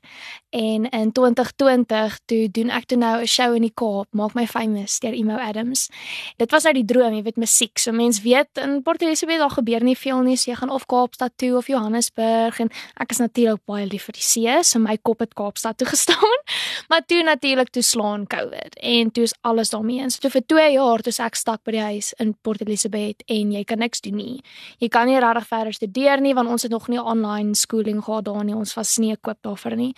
en 0.57 0.87
in 0.89 1.11
2020 1.13 2.15
toe 2.25 2.39
doen 2.49 2.71
ek 2.73 2.87
toe 2.89 2.97
nou 2.97 3.21
'n 3.21 3.27
show 3.27 3.55
in 3.55 3.63
die 3.63 3.75
Kaap, 3.75 4.09
Maak 4.13 4.35
my 4.35 4.47
famous 4.47 4.99
deur 5.01 5.13
Emo 5.13 5.37
Adams. 5.37 5.91
Dit 6.39 6.51
was 6.51 6.63
nou 6.65 6.73
die 6.73 6.85
droom, 6.85 7.13
jy 7.13 7.23
weet 7.23 7.37
musiek. 7.37 7.79
So 7.79 7.93
mense 7.93 8.23
weet 8.23 8.49
in 8.55 8.83
Port 8.83 9.03
Elizabeth 9.03 9.39
daar 9.39 9.51
gebeur 9.51 9.83
nie 9.83 9.97
veel 9.97 10.23
nie. 10.23 10.37
So 10.37 10.51
jy 10.51 10.57
gaan 10.57 10.71
of 10.71 10.87
Kaapstad 10.87 11.33
toe 11.37 11.57
of 11.57 11.67
Johannesburg 11.67 12.61
en 12.61 12.71
ek 13.01 13.11
is 13.11 13.19
natuurlik 13.19 13.61
baie 13.67 13.87
lief 13.87 14.05
vir 14.05 14.13
die 14.13 14.23
see, 14.23 14.63
so 14.63 14.79
my 14.79 14.97
kop 14.97 15.21
het 15.21 15.35
Kaapstad 15.35 15.77
toe 15.77 15.87
gestaan. 15.95 16.41
Maar 16.89 17.05
toe 17.07 17.23
natuurlik 17.23 17.69
toe 17.71 17.83
slaan 17.83 18.27
COVID 18.27 18.77
en 18.81 19.11
toe 19.11 19.25
is 19.25 19.35
alles 19.43 19.71
daarmee. 19.71 20.01
En 20.01 20.11
so 20.11 20.21
toe 20.21 20.31
vir 20.31 20.47
2 20.47 20.73
jaar 20.73 21.03
toe 21.03 21.13
ek 21.25 21.35
stak 21.35 21.65
by 21.65 21.73
die 21.73 21.81
huis 21.81 22.13
in 22.19 22.35
Port 22.43 22.61
Elizabeth 22.61 23.23
en 23.27 23.53
jy 23.53 23.65
kan 23.65 23.79
niks 23.79 24.01
doen 24.01 24.17
nie. 24.17 24.43
Jy 24.79 24.89
kan 24.89 25.07
nie 25.07 25.21
regtig 25.21 25.47
verder 25.47 25.73
studeer 25.73 26.21
nie 26.21 26.35
want 26.35 26.46
ons 26.47 26.63
het 26.63 26.73
nog 26.73 26.89
nie 26.89 27.01
online 27.01 27.55
schooling 27.55 28.03
gehad 28.05 28.25
daar 28.25 28.45
nie. 28.45 28.55
Ons 28.57 28.75
was 28.75 28.97
nie 29.03 29.13
equip 29.15 29.39
daarvoor 29.47 29.77
nie. 29.77 29.93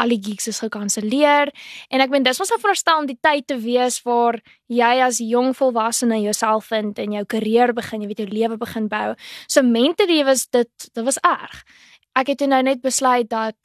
Al 0.00 0.14
die 0.14 0.20
gigs 0.22 0.50
is 0.50 0.60
gekanselleer 0.64 1.52
en 1.90 2.04
ek 2.04 2.10
meen 2.10 2.26
dis 2.26 2.40
was 2.40 2.52
nou 2.52 2.58
veronderstel 2.60 3.02
om 3.02 3.08
die 3.10 3.18
tyd 3.20 3.46
te 3.46 3.58
wees 3.60 4.00
waar 4.06 4.40
jy 4.70 4.92
as 5.04 5.20
jong 5.24 5.52
volwassene 5.56 6.20
jouself 6.22 6.70
vind 6.70 6.98
en 6.98 7.18
jou 7.18 7.24
karier 7.24 7.74
begin, 7.74 8.02
jy 8.02 8.12
weet 8.12 8.24
jou 8.24 8.30
lewe 8.30 8.56
begin 8.60 8.88
bou. 8.88 9.14
So 9.48 9.62
mentally 9.62 10.22
was 10.24 10.46
dit 10.48 10.90
dit 10.94 11.04
was 11.04 11.20
erg. 11.26 11.64
Ek 12.18 12.32
het 12.32 12.42
nou 12.48 12.62
net 12.62 12.82
besluit 12.82 13.28
dat 13.30 13.56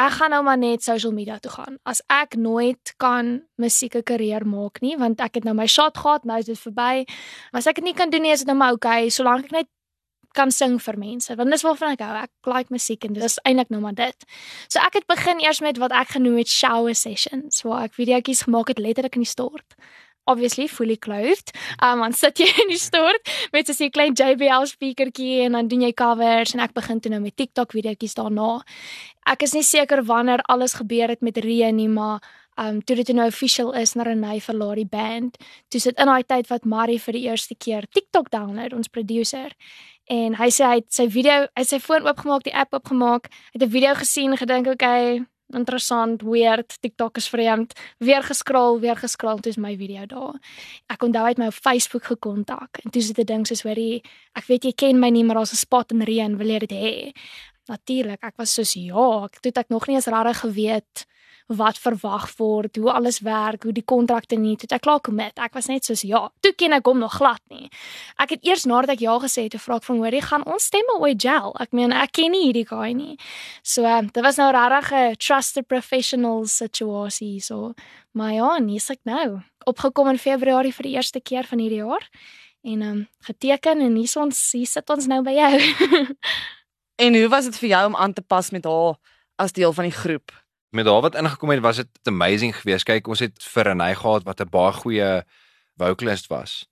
ek 0.00 0.14
gaan 0.16 0.32
nou 0.32 0.40
maar 0.46 0.58
net 0.58 0.84
social 0.84 1.12
media 1.12 1.38
toe 1.38 1.52
gaan. 1.52 1.76
As 1.84 2.00
ek 2.08 2.36
nooit 2.40 2.94
kan 3.02 3.40
musieke 3.60 4.02
karier 4.06 4.46
maak 4.48 4.80
nie, 4.84 4.96
want 5.00 5.20
ek 5.20 5.40
het 5.40 5.48
nou 5.48 5.54
my 5.56 5.66
shot 5.68 5.98
gehad, 6.00 6.24
nou 6.24 6.38
is 6.40 6.48
dit 6.48 6.60
verby. 6.60 7.04
Maar 7.52 7.60
as 7.60 7.68
ek 7.70 7.80
dit 7.80 7.90
nie 7.90 7.96
kan 7.96 8.12
doen 8.12 8.24
nie, 8.24 8.32
is 8.32 8.44
dit 8.44 8.48
nou 8.48 8.56
maar 8.56 8.78
okay, 8.78 9.10
solank 9.12 9.50
ek 9.50 9.56
net 9.58 9.70
kan 10.36 10.50
sing 10.54 10.78
vir 10.82 10.98
mense. 10.98 11.34
Want 11.36 11.50
dis 11.50 11.64
waarvan 11.66 11.96
ek 11.96 12.04
hou. 12.04 12.12
Ek 12.22 12.50
like 12.52 12.74
musiek 12.74 13.04
en 13.06 13.16
dis 13.16 13.38
eintlik 13.44 13.72
nou 13.72 13.80
maar 13.82 13.96
dit. 13.98 14.28
So 14.68 14.82
ek 14.82 15.00
het 15.00 15.08
begin 15.10 15.42
eers 15.42 15.62
met 15.64 15.80
wat 15.82 15.94
ek 15.96 16.16
genoem 16.16 16.40
het 16.42 16.50
shower 16.50 16.94
sessions, 16.94 17.64
waar 17.66 17.88
ek 17.88 17.98
videoetjies 17.98 18.46
gemaak 18.46 18.74
het 18.74 18.82
letterlik 18.82 19.18
in 19.18 19.26
die 19.26 19.30
stort. 19.30 19.76
Obviously 20.30 20.68
fully 20.68 20.96
clothed. 20.96 21.50
Um 21.82 22.04
dan 22.04 22.14
sit 22.14 22.38
jy 22.38 22.50
in 22.62 22.70
die 22.70 22.78
stort 22.78 23.30
met 23.52 23.66
so 23.66 23.84
'n 23.84 23.90
klein 23.90 24.14
JBL 24.14 24.66
speakertjie 24.66 25.42
en 25.46 25.52
dan 25.52 25.68
doen 25.68 25.82
jy 25.82 25.92
covers 25.92 26.54
en 26.54 26.60
ek 26.60 26.74
begin 26.74 27.00
toe 27.00 27.10
nou 27.10 27.20
met 27.20 27.36
TikTok 27.36 27.72
videoetjies 27.72 28.14
daarna. 28.14 28.62
Ek 29.26 29.42
is 29.42 29.52
nie 29.54 29.62
seker 29.62 30.04
wanneer 30.04 30.42
alles 30.48 30.74
gebeur 30.74 31.08
het 31.08 31.22
met 31.22 31.36
Ree 31.36 31.72
nie, 31.72 31.88
maar 31.88 32.20
um 32.58 32.82
toe 32.82 32.96
dit 32.96 33.12
nou 33.16 33.26
official 33.26 33.72
is 33.72 33.94
na 33.94 34.04
Renay 34.04 34.40
verlaat 34.40 34.76
die 34.76 34.88
band, 34.88 35.38
toe 35.68 35.80
sit 35.80 35.98
in 35.98 36.06
daai 36.06 36.24
tyd 36.28 36.50
wat 36.50 36.64
Marie 36.64 36.98
vir 37.00 37.16
die 37.16 37.26
eerste 37.28 37.54
keer 37.54 37.86
TikTok 37.90 38.30
download, 38.30 38.74
ons 38.76 38.88
producer. 38.88 39.54
En 40.10 40.34
hy 40.34 40.48
sê 40.50 40.66
hy 40.66 40.78
het 40.80 40.88
sy 40.90 41.06
video, 41.06 41.44
hy 41.54 41.62
sy 41.66 41.78
foon 41.78 42.08
oopgemaak, 42.08 42.42
die 42.42 42.54
app 42.56 42.74
oopgemaak, 42.74 43.28
het 43.54 43.62
'n 43.62 43.70
video 43.70 43.94
gesien, 43.94 44.34
gedink 44.36 44.66
okay, 44.66 45.22
interessant, 45.54 46.22
weird, 46.22 46.80
TikTok 46.82 47.16
is 47.16 47.28
vreemd, 47.28 47.72
weer 47.98 48.22
geskrol, 48.22 48.80
weer 48.80 48.96
geskrol, 48.96 49.38
toe 49.38 49.50
is 49.50 49.58
my 49.58 49.76
video 49.76 50.06
daar. 50.06 50.34
Ek 50.88 51.02
onthou 51.02 51.22
hy 51.22 51.28
het 51.28 51.38
my 51.38 51.46
op 51.46 51.54
Facebook 51.54 52.04
gekontak 52.04 52.78
en 52.84 52.90
toe 52.90 53.02
sit 53.02 53.18
'n 53.18 53.24
ding 53.24 53.46
soos 53.46 53.62
hoorie, 53.62 54.02
ek 54.34 54.46
weet 54.46 54.64
jy 54.64 54.72
ken 54.72 54.98
my 54.98 55.10
nie, 55.10 55.24
maar 55.24 55.36
daar's 55.36 55.52
'n 55.52 55.56
spot 55.56 55.92
in 55.92 56.02
reën, 56.02 56.36
wil 56.36 56.48
jy 56.48 56.58
dit 56.58 56.72
hê? 56.72 57.12
Natuurlik, 57.68 58.18
ek 58.22 58.36
was 58.36 58.54
soos 58.54 58.74
ja, 58.74 59.24
ek 59.24 59.44
het 59.44 59.58
ek 59.58 59.68
nog 59.68 59.86
nie 59.86 59.94
eens 59.94 60.06
regtig 60.06 60.40
geweet 60.40 61.06
wat 61.56 61.78
verwag 61.78 62.28
word, 62.38 62.76
hoe 62.76 62.92
alles 62.92 63.20
werk, 63.26 63.64
hoe 63.66 63.72
die 63.74 63.84
kontrakte 63.84 64.36
nie, 64.38 64.56
toe 64.56 64.68
ek 64.74 64.84
klaar 64.84 65.00
commit. 65.00 65.38
Ek 65.38 65.54
was 65.54 65.66
net 65.70 65.84
soos 65.84 66.02
ja, 66.06 66.28
toe 66.44 66.52
ken 66.58 66.76
ek 66.76 66.86
hom 66.86 67.00
nog 67.02 67.16
glad 67.18 67.40
nie. 67.50 67.70
Ek 68.22 68.36
het 68.36 68.44
eers 68.46 68.66
nadat 68.70 68.94
ek 68.94 69.04
ja 69.04 69.18
gesê 69.18 69.46
het, 69.48 69.54
'n 69.54 69.58
vraag 69.58 69.84
van 69.84 69.96
hoorie, 69.98 70.22
gaan 70.22 70.44
ons 70.46 70.64
stemme 70.64 70.98
ooit 71.00 71.20
gel? 71.20 71.54
Ek 71.60 71.72
meen, 71.72 71.92
ek 71.92 72.12
ken 72.12 72.30
nie 72.30 72.44
hierdie 72.46 72.66
guy 72.66 72.92
nie. 72.92 73.18
So, 73.62 73.84
um, 73.84 74.06
dit 74.06 74.22
was 74.22 74.36
nou 74.36 74.50
regtig 74.52 74.92
'n 74.92 75.16
trusted 75.16 75.66
professional 75.66 76.46
situasie 76.46 77.40
so. 77.40 77.74
Maar 78.12 78.32
ja, 78.32 78.58
nee, 78.58 78.76
ek 78.76 79.00
nou 79.04 79.42
opgekom 79.66 80.08
in 80.08 80.18
Februarie 80.18 80.72
vir 80.72 80.82
die 80.82 80.96
eerste 80.96 81.20
keer 81.20 81.44
van 81.44 81.58
hierdie 81.58 81.84
jaar 81.84 82.08
en 82.62 82.82
um, 82.82 83.08
geteken 83.20 83.80
en 83.80 83.96
hier 83.96 84.12
ons 84.16 84.52
hier 84.52 84.66
sit 84.66 84.90
ons 84.90 85.06
nou 85.06 85.22
by 85.22 85.32
jou. 85.32 85.60
En 87.00 87.14
hoe 87.14 87.28
was 87.28 87.44
dit 87.48 87.56
vir 87.58 87.68
jou 87.68 87.84
om 87.86 87.96
aan 87.96 88.12
te 88.12 88.20
pas 88.20 88.50
met 88.50 88.64
haar 88.64 88.98
as 89.40 89.52
deel 89.56 89.72
van 89.72 89.86
die 89.88 89.96
groep? 89.96 90.32
Met 90.70 90.86
haar 90.86 91.00
wat 91.00 91.14
ingekom 91.14 91.50
het, 91.50 91.60
was 91.60 91.76
dit 91.76 91.88
amazing 92.02 92.56
geweest. 92.56 92.84
Kyk, 92.84 93.08
ons 93.08 93.22
het 93.24 93.42
vir 93.42 93.70
Renay 93.70 93.94
gehad 93.94 94.24
wat 94.24 94.40
'n 94.40 94.50
baie 94.50 94.72
goeie 94.72 95.22
vocalist 95.76 96.26
was. 96.26 96.66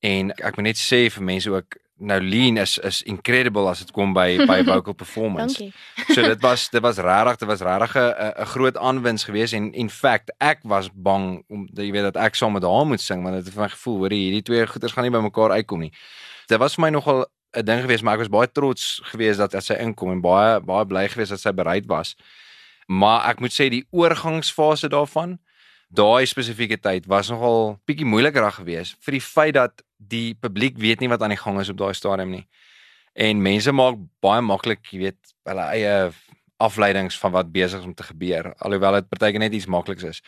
En 0.00 0.30
ek 0.30 0.56
moet 0.56 0.64
net 0.64 0.78
sê 0.78 1.10
vir 1.10 1.22
mense 1.22 1.50
ook 1.50 1.76
nou 1.98 2.20
Lean 2.22 2.56
is 2.56 2.78
is 2.78 3.02
incredible 3.02 3.68
as 3.68 3.78
dit 3.82 3.90
kom 3.94 4.12
by 4.14 4.46
by 4.46 4.62
vocal 4.70 4.94
performance. 4.94 5.58
So 6.14 6.22
dit 6.22 6.40
was 6.40 6.68
dit 6.70 6.82
was 6.82 6.96
regtig, 6.96 7.36
dit 7.36 7.48
was 7.48 7.60
regtig 7.60 7.96
'n 7.96 8.42
'n 8.42 8.46
groot 8.46 8.76
aanwins 8.76 9.24
geweest 9.24 9.52
en 9.52 9.72
in 9.72 9.90
fact 9.90 10.32
ek 10.38 10.58
was 10.62 10.90
bang 10.94 11.44
om 11.48 11.68
jy 11.74 11.90
weet 11.90 12.12
dat 12.12 12.16
ek 12.16 12.34
saam 12.34 12.52
met 12.52 12.62
haar 12.62 12.86
moet 12.86 13.00
sing 13.00 13.22
want 13.22 13.34
dit 13.34 13.44
het 13.44 13.54
vir 13.54 13.62
my 13.62 13.68
gevoel 13.68 13.96
hoor 13.96 14.10
hierdie 14.10 14.42
twee 14.42 14.66
goeters 14.66 14.92
gaan 14.92 15.04
nie 15.04 15.10
by 15.10 15.22
mekaar 15.22 15.50
uitkom 15.50 15.80
nie. 15.80 15.92
Dit 16.46 16.58
was 16.58 16.74
vir 16.74 16.82
my 16.82 16.90
nogal 16.90 17.26
'n 17.56 17.64
ding 17.64 17.80
geweest, 17.80 18.02
maar 18.02 18.14
ek 18.14 18.20
was 18.20 18.28
baie 18.28 18.52
trots 18.52 19.00
geweest 19.04 19.38
dat, 19.38 19.50
dat 19.50 19.64
sy 19.64 19.74
inkom 19.74 20.10
en 20.10 20.20
baie 20.20 20.60
baie 20.60 20.86
bly 20.86 21.08
geweest 21.08 21.30
dat 21.30 21.40
sy 21.40 21.52
bereid 21.52 21.86
was. 21.86 22.16
Maar 22.88 23.26
ek 23.28 23.42
moet 23.44 23.52
sê 23.52 23.68
die 23.68 23.84
oorgangsfase 23.92 24.88
daarvan, 24.88 25.36
daai 25.92 26.24
spesifieke 26.28 26.78
tyd 26.80 27.06
was 27.08 27.28
nogal 27.28 27.76
bietjie 27.88 28.08
moeiliker 28.08 28.44
geweest 28.52 28.96
vir 29.04 29.16
die 29.16 29.24
feit 29.24 29.54
dat 29.56 29.82
die 29.96 30.36
publiek 30.36 30.76
weet 30.80 31.00
nie 31.00 31.08
wat 31.08 31.22
aan 31.24 31.32
die 31.32 31.40
gang 31.40 31.60
is 31.60 31.68
op 31.72 31.78
daai 31.80 31.92
stadium 31.96 32.32
nie. 32.32 32.46
En 33.12 33.42
mense 33.42 33.72
maak 33.72 33.98
baie 34.24 34.40
maklik, 34.44 34.84
jy 34.92 35.00
weet, 35.08 35.34
hulle 35.48 35.66
eie 35.74 35.94
afleidings 36.62 37.18
van 37.18 37.34
wat 37.34 37.52
besig 37.52 37.82
is 37.82 37.88
om 37.88 37.94
te 37.94 38.06
gebeur, 38.08 38.52
alhoewel 38.64 39.00
dit 39.00 39.08
partykeer 39.10 39.42
net 39.42 39.56
iets 39.56 39.68
makliks 39.68 40.06
is. 40.08 40.22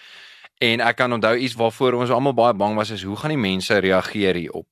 En 0.61 0.85
ek 0.85 1.01
kan 1.01 1.13
onthou 1.13 1.37
iets 1.37 1.57
waarvoor 1.57 1.97
ons 2.03 2.13
almal 2.13 2.37
baie 2.37 2.55
bang 2.55 2.77
was 2.77 2.93
is 2.93 3.07
hoe 3.09 3.17
gaan 3.17 3.33
die 3.33 3.41
mense 3.41 3.79
reageer 3.81 4.37
hierop? 4.37 4.69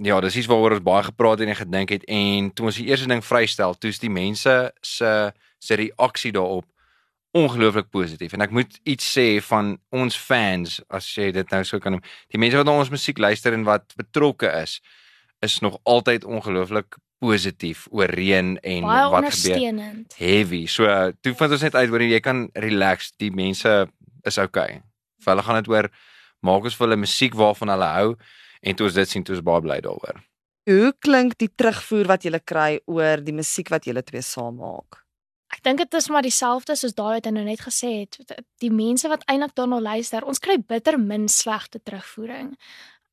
Ja, 0.00 0.20
dis 0.24 0.38
iets 0.40 0.48
waaroor 0.48 0.78
ons 0.78 0.86
baie 0.86 1.04
gepraat 1.04 1.44
en 1.44 1.56
gedink 1.56 1.92
het 1.92 2.04
en 2.08 2.52
toe 2.56 2.70
ons 2.70 2.80
die 2.80 2.88
eerste 2.88 3.10
ding 3.10 3.20
vrystel, 3.24 3.76
toe 3.76 3.92
is 3.92 4.00
die 4.00 4.12
mense 4.12 4.54
se 4.80 5.10
se 5.62 5.76
reaksie 5.78 6.32
daarop 6.34 6.66
ongelooflik 7.32 7.88
positief. 7.90 8.34
En 8.36 8.44
ek 8.44 8.52
moet 8.52 8.74
iets 8.88 9.06
sê 9.16 9.26
van 9.48 9.76
ons 9.94 10.16
fans, 10.16 10.80
as 10.92 11.08
jy 11.16 11.30
dit 11.32 11.54
nou 11.54 11.62
so 11.64 11.80
kan 11.80 11.96
noem. 11.96 12.04
Die 12.32 12.40
mense 12.40 12.58
wat 12.60 12.68
na 12.68 12.74
ons 12.76 12.92
musiek 12.92 13.20
luister 13.20 13.56
en 13.56 13.64
wat 13.68 13.96
betrokke 13.96 14.50
is, 14.60 14.78
is 15.42 15.58
nog 15.64 15.78
altyd 15.88 16.26
ongelooflik 16.28 16.98
positief 17.22 17.86
oor 17.94 18.10
reën 18.10 18.56
en 18.58 18.86
Baie 18.86 19.10
wat 19.12 19.28
gebeur. 19.30 19.80
Heavy. 20.18 20.64
So 20.66 20.86
toe 21.22 21.34
vind 21.38 21.56
ons 21.56 21.64
net 21.64 21.78
uit 21.78 21.90
hoor 21.90 22.04
jy 22.04 22.20
kan 22.22 22.48
relax. 22.58 23.12
Die 23.22 23.30
mense 23.34 23.72
is 24.28 24.38
okay. 24.42 24.82
Vir 25.22 25.34
hulle 25.34 25.46
gaan 25.46 25.60
dit 25.62 25.70
oor 25.72 25.88
maak 26.42 26.66
ons 26.66 26.76
vir 26.76 26.88
hulle 26.88 27.00
musiek 27.04 27.36
waarvan 27.38 27.72
hulle 27.74 27.90
hou 27.96 28.08
en 28.62 28.78
toe 28.78 28.88
ons 28.88 28.98
dit 28.98 29.14
sien 29.14 29.24
toe 29.26 29.38
is 29.38 29.44
baie 29.46 29.62
bly 29.62 29.78
daaroor. 29.84 30.20
Hoe 30.70 30.92
klink 31.02 31.38
die 31.42 31.50
terugvoer 31.50 32.10
wat 32.10 32.26
jy 32.26 32.38
kry 32.46 32.76
oor 32.90 33.22
die 33.22 33.34
musiek 33.34 33.70
wat 33.72 33.86
julle 33.88 34.02
twee 34.06 34.22
saam 34.22 34.60
maak? 34.62 35.02
Dink 35.62 35.78
dit 35.78 35.94
is 35.94 36.08
maar 36.10 36.22
dieselfde 36.26 36.74
soos 36.76 36.94
daai 36.98 37.20
wat 37.20 37.26
hy 37.28 37.32
nou 37.36 37.44
net 37.46 37.60
gesê 37.62 37.92
het. 38.00 38.18
Die 38.62 38.72
mense 38.74 39.08
wat 39.08 39.22
eintlik 39.30 39.54
daarna 39.54 39.78
luister, 39.80 40.24
ons 40.26 40.42
kry 40.42 40.56
bitter 40.58 40.98
min 40.98 41.28
slegte 41.30 41.78
terugvoering. 41.78 42.56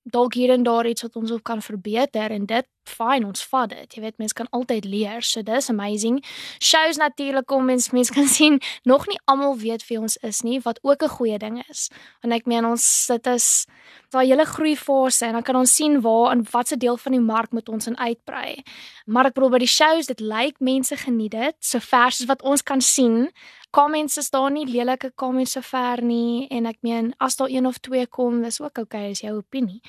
Dalk 0.09 0.33
hier 0.33 0.55
en 0.55 0.63
daar 0.65 0.87
iets 0.89 1.05
wat 1.05 1.19
ons 1.19 1.31
op 1.35 1.43
kan 1.45 1.61
verbeter 1.61 2.33
en 2.33 2.47
dit 2.49 2.67
fyn, 2.89 3.25
ons 3.27 3.43
vat 3.51 3.69
dit. 3.69 3.95
Jy 3.95 4.03
weet 4.03 4.17
mense 4.21 4.35
kan 4.37 4.49
altyd 4.55 4.85
leer. 4.89 5.25
So 5.25 5.43
dis 5.45 5.69
amazing. 5.69 6.19
Shows 6.59 6.97
natuurlik 7.01 7.47
kom 7.49 7.65
mens 7.69 7.91
mense 7.95 8.13
kan 8.13 8.27
sien 8.37 8.59
nog 8.83 9.07
nie 9.07 9.19
almal 9.25 9.57
weet 9.57 9.85
wie 9.89 9.99
ons 9.99 10.17
is 10.25 10.41
nie, 10.41 10.59
wat 10.65 10.79
ook 10.81 11.03
'n 11.03 11.15
goeie 11.17 11.37
ding 11.37 11.63
is. 11.69 11.89
Want 12.21 12.33
ek 12.33 12.45
meen 12.45 12.65
ons 12.65 12.83
dit 13.07 13.27
is 13.27 13.65
daai 14.09 14.25
hele 14.25 14.45
groei 14.45 14.75
fase 14.77 15.25
en 15.25 15.33
dan 15.37 15.43
kan 15.45 15.55
ons 15.55 15.75
sien 15.75 16.01
waar 16.01 16.31
en 16.31 16.45
watse 16.51 16.77
deel 16.77 16.97
van 16.97 17.11
die 17.11 17.21
mark 17.21 17.51
moet 17.51 17.69
ons 17.69 17.87
in 17.87 17.97
uitbrei. 17.97 18.63
Maar 19.05 19.29
ek 19.29 19.37
bedoel 19.37 19.53
by 19.53 19.61
die 19.61 19.69
shows, 19.69 20.09
dit 20.09 20.19
lyk 20.19 20.57
mense 20.59 20.95
geniet 20.95 21.31
dit, 21.31 21.55
so 21.59 21.79
ver 21.79 22.11
soos 22.11 22.29
wat 22.29 22.41
ons 22.41 22.65
kan 22.65 22.81
sien. 22.81 23.29
Comments 23.71 24.17
is 24.17 24.29
daar 24.33 24.49
nie 24.51 24.65
lelike 24.65 25.11
comments 25.15 25.53
so 25.53 25.61
ver 25.61 26.01
nie 26.01 26.47
en 26.49 26.65
ek 26.65 26.79
meen 26.81 27.13
as 27.21 27.37
daar 27.37 27.51
een 27.53 27.69
of 27.69 27.77
twee 27.85 28.07
kom, 28.07 28.41
dis 28.41 28.61
ook 28.61 28.81
okay 28.85 29.11
is 29.11 29.21
jou 29.21 29.35
opinie. 29.37 29.81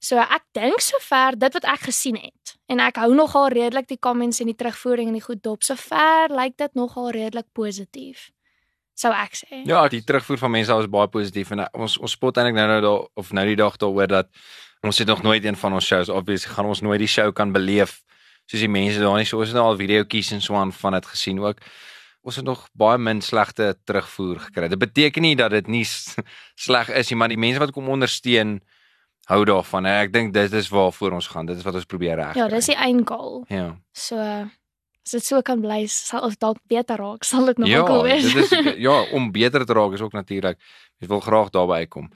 So 0.00 0.18
ek 0.18 0.42
dink 0.58 0.82
sover 0.82 1.38
dit 1.38 1.54
wat 1.54 1.68
ek 1.76 1.86
gesien 1.90 2.18
het 2.18 2.47
en 2.66 2.80
ek 2.84 2.98
hou 3.02 3.12
nogal 3.14 3.48
redelik 3.54 3.88
die 3.90 4.00
comments 4.00 4.40
en 4.40 4.50
die 4.50 4.56
terugvoering 4.58 5.10
en 5.10 5.18
die 5.18 5.24
goed 5.24 5.42
dop. 5.44 5.64
Sover 5.66 6.32
lyk 6.34 6.56
dit 6.60 6.74
nogal 6.78 7.10
redelik 7.16 7.46
positief. 7.52 8.28
Sou 8.98 9.12
ek 9.14 9.36
sê. 9.38 9.62
Ja, 9.68 9.84
die 9.90 10.02
terugvoer 10.02 10.40
van 10.40 10.56
mense 10.56 10.74
was 10.74 10.88
baie 10.90 11.10
positief 11.12 11.52
en 11.54 11.62
uh, 11.62 11.68
ons 11.78 11.98
ons 12.02 12.14
spot 12.18 12.40
eintlik 12.40 12.56
nou 12.58 12.66
nou 12.70 12.80
daar 12.82 13.04
of 13.22 13.30
nou 13.36 13.44
die 13.46 13.58
dag 13.58 13.76
daaroor 13.78 14.10
dat 14.10 14.30
ons 14.82 14.98
het 14.98 15.10
nog 15.10 15.22
nooit 15.22 15.44
een 15.44 15.58
van 15.58 15.76
ons 15.78 15.86
shows 15.86 16.10
obviously 16.10 16.54
gaan 16.54 16.66
ons 16.70 16.82
nooit 16.82 16.98
die 17.02 17.10
show 17.10 17.28
kan 17.34 17.52
beleef 17.54 18.00
soos 18.50 18.64
die 18.64 18.70
mense 18.70 19.02
daar 19.02 19.18
nie 19.20 19.28
so 19.28 19.38
ons 19.38 19.52
het 19.52 19.58
nou 19.58 19.68
al 19.70 19.78
videoetjies 19.78 20.32
en 20.34 20.42
so 20.42 20.58
aan 20.58 20.72
van 20.72 20.98
dit 20.98 21.06
gesien 21.12 21.38
ook. 21.44 21.62
Ons 22.26 22.40
het 22.40 22.44
nog 22.44 22.66
baie 22.76 22.98
min 22.98 23.20
slegte 23.22 23.70
terugvoer 23.86 24.40
gekry. 24.48 24.68
Dit 24.68 24.80
beteken 24.82 25.22
nie 25.22 25.36
dat 25.38 25.54
dit 25.54 25.68
nie 25.70 25.84
sleg 26.66 26.90
is 26.90 27.12
nie, 27.12 27.18
maar 27.20 27.30
die 27.30 27.38
mense 27.40 27.62
wat 27.62 27.72
kom 27.76 27.88
ondersteun 27.92 28.58
hou 29.28 29.42
daarvan. 29.48 29.86
En 29.86 30.00
ek 30.06 30.12
dink 30.14 30.32
dit 30.34 30.52
is 30.52 30.68
waarvoor 30.72 31.12
ons 31.18 31.26
gaan. 31.32 31.46
Dit 31.46 31.60
is 31.60 31.66
wat 31.66 31.74
ons 31.78 31.84
probeer 31.88 32.16
reg. 32.20 32.34
Ja, 32.38 32.48
dis 32.48 32.70
die 32.70 32.76
eindgoal. 32.76 33.44
Ja. 33.52 33.74
So 33.92 34.16
as 34.18 35.14
dit 35.16 35.24
so 35.24 35.40
kan 35.42 35.60
bly, 35.64 35.86
sal 35.88 36.20
of 36.26 36.36
dalk 36.40 36.58
beter 36.68 36.96
raak, 37.00 37.24
sal 37.24 37.46
dit 37.48 37.58
nog 37.58 37.68
Ja, 37.68 37.84
cool 37.88 38.02
wees. 38.04 38.26
dit 38.32 38.44
is 38.52 38.74
ja, 38.88 38.96
om 39.16 39.30
beter 39.32 39.64
te 39.64 39.72
raak 39.76 39.92
is 39.96 40.00
ook 40.04 40.12
natuurlik. 40.16 40.58
Jy 41.00 41.08
wil 41.08 41.20
graag 41.24 41.48
daarby 41.54 41.84
uitkom. 41.84 42.10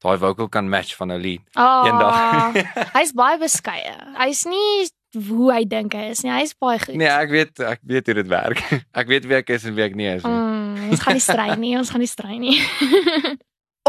Daai 0.00 0.16
vocal 0.16 0.48
kan 0.48 0.68
match 0.68 0.94
van 0.96 1.12
'n 1.12 1.20
lied. 1.20 1.42
Ah, 1.52 1.84
eendag. 1.84 2.54
hy's 2.96 3.12
baie 3.12 3.36
beskeie. 3.38 3.92
Hy's 4.16 4.44
nie 4.48 4.88
hoe 5.28 5.50
hy 5.52 5.64
dink 5.68 5.92
hy 5.92 6.06
is 6.14 6.22
nie. 6.24 6.30
Hy's 6.32 6.54
baie 6.56 6.78
goed. 6.78 6.94
Nee, 6.96 7.08
ek 7.10 7.28
weet 7.30 7.60
ek 7.60 7.80
weet 7.84 8.06
hoe 8.06 8.14
dit 8.14 8.28
werk. 8.28 8.62
Ek 9.00 9.06
weet 9.10 9.26
wie 9.28 9.36
ek 9.36 9.50
is 9.50 9.64
en 9.68 9.74
wie 9.74 9.84
ek 9.84 9.94
nie 9.98 10.08
is 10.14 10.24
nie. 10.24 10.32
Mm, 10.32 10.90
ons 10.94 11.00
gaan 11.04 11.18
nie 11.18 11.24
stry 11.24 11.48
nie, 11.60 11.76
ons 11.76 11.90
gaan 11.90 12.00
nie 12.00 12.08
stry 12.08 12.38
nie. 12.40 12.56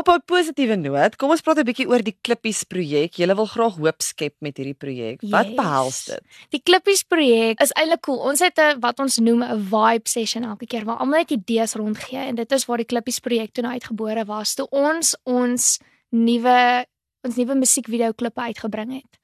Op 0.01 0.07
'n 0.09 0.23
positiewe 0.25 0.75
noot, 0.75 1.15
kom 1.15 1.29
ons 1.29 1.41
praat 1.45 1.59
'n 1.59 1.67
bietjie 1.69 1.87
oor 1.87 2.01
die 2.01 2.17
Klippies 2.21 2.63
projek. 2.63 3.13
Jy 3.19 3.35
wil 3.35 3.45
graag 3.45 3.75
hoop 3.77 4.01
skep 4.01 4.33
met 4.39 4.57
hierdie 4.57 4.73
projek. 4.73 5.21
Wat 5.21 5.45
Yes. 5.45 5.55
behels 5.55 6.05
dit? 6.05 6.21
Die 6.49 6.61
Klippies 6.63 7.03
projek 7.03 7.61
is 7.61 7.71
eintlik 7.71 8.01
cool. 8.01 8.17
Ons 8.17 8.39
het 8.39 8.57
'n 8.57 8.79
wat 8.79 8.99
ons 8.99 9.17
noem 9.19 9.43
'n 9.43 9.59
vibe 9.69 10.09
session 10.09 10.43
elke 10.43 10.65
keer 10.65 10.85
waar 10.85 10.97
almal 10.97 11.19
net 11.19 11.31
idees 11.31 11.73
rondgee 11.75 12.17
en 12.17 12.35
dit 12.35 12.51
is 12.51 12.65
waar 12.65 12.77
die 12.77 12.85
Klippies 12.85 13.19
projek 13.19 13.51
toe 13.53 13.63
nou 13.63 13.73
uitgebore 13.73 14.25
was. 14.25 14.55
Toe 14.55 14.67
ons 14.69 15.15
ons 15.23 15.79
nuwe 16.09 16.85
ons 17.23 17.35
nuwe 17.35 17.55
musiekvideo 17.55 18.13
klippe 18.13 18.41
uitgebring 18.41 18.93
het. 18.93 19.19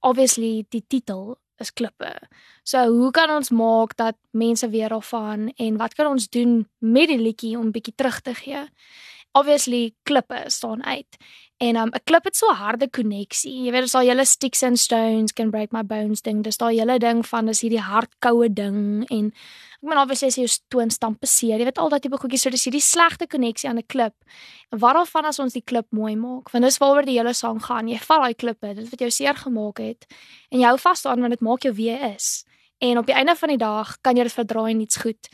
Obviously 0.00 0.64
die 0.68 0.84
titel 0.88 1.38
is 1.58 1.72
klippe. 1.72 2.14
So 2.62 2.78
hoe 2.86 3.10
kan 3.10 3.30
ons 3.30 3.50
maak 3.50 3.96
dat 3.96 4.16
mense 4.30 4.68
weer 4.68 4.88
daarvan 4.88 5.52
en 5.56 5.76
wat 5.76 5.94
kan 5.94 6.06
ons 6.06 6.28
doen 6.28 6.68
met 6.78 7.08
die 7.08 7.18
liedjie 7.18 7.58
om 7.58 7.72
bietjie 7.72 7.94
terug 7.96 8.20
te 8.20 8.34
gee? 8.34 8.68
Obviously 9.32 9.94
klippe 10.02 10.44
staan 10.46 10.84
uit. 10.84 11.16
En 11.60 11.76
um, 11.76 11.88
'n 11.88 12.04
klip 12.04 12.24
het 12.24 12.36
so 12.36 12.46
harde 12.46 12.88
koneksie. 12.90 13.62
Jy 13.64 13.70
weet, 13.70 13.82
dis 13.82 13.92
daai 13.92 14.06
hele 14.06 14.24
sticks 14.24 14.62
and 14.62 14.78
stones 14.78 15.32
can 15.32 15.50
break 15.50 15.72
my 15.72 15.82
bones 15.84 16.22
ding. 16.22 16.42
Dis 16.42 16.56
daai 16.56 16.78
hele 16.78 16.98
ding 16.98 17.26
van 17.26 17.46
dis 17.46 17.60
hierdie 17.60 17.82
hardkoue 17.84 18.48
ding 18.52 19.04
en 19.10 19.26
ek 19.80 19.88
meen 19.88 19.98
obviously 19.98 20.28
as 20.28 20.36
jy 20.36 20.46
jou 20.46 20.56
toon 20.68 20.90
stamp 20.90 21.20
beseer, 21.20 21.58
jy 21.58 21.64
weet 21.68 21.78
al 21.78 21.88
daai 21.88 22.00
tipe 22.00 22.16
goedjies, 22.16 22.42
so 22.42 22.50
dis 22.50 22.64
hierdie 22.64 22.80
slegte 22.80 23.26
koneksie 23.26 23.68
aan 23.68 23.78
'n 23.78 23.86
klip. 23.86 24.14
En 24.72 24.78
wat 24.78 24.94
daarvan 24.94 25.24
as 25.24 25.38
ons 25.38 25.52
die 25.52 25.64
klip 25.64 25.86
mooi 25.90 26.16
maak? 26.16 26.50
Want 26.50 26.64
dis 26.64 26.78
waaroor 26.78 27.04
die 27.04 27.18
hele 27.18 27.34
sang 27.34 27.60
gaan. 27.62 27.88
Jy 27.88 27.98
vat 27.98 28.20
daai 28.22 28.34
klippe, 28.34 28.74
dit 28.74 28.90
wat 28.90 29.00
jou 29.00 29.10
seer 29.10 29.34
gemaak 29.34 29.78
het 29.78 30.06
en 30.50 30.60
jy 30.60 30.66
hou 30.66 30.78
vas 30.78 31.02
daaraan 31.02 31.20
want 31.20 31.32
dit 31.32 31.40
maak 31.40 31.62
jou 31.62 31.74
wie 31.74 31.90
jy 31.90 32.14
is. 32.16 32.44
En 32.80 32.98
op 32.98 33.06
die 33.06 33.14
einde 33.14 33.36
van 33.36 33.48
die 33.52 33.60
dag 33.60 33.96
kan 34.00 34.16
jy 34.16 34.24
dit 34.24 34.32
verdraai 34.32 34.72
en 34.72 34.80
iets 34.80 34.96
goed. 34.96 35.28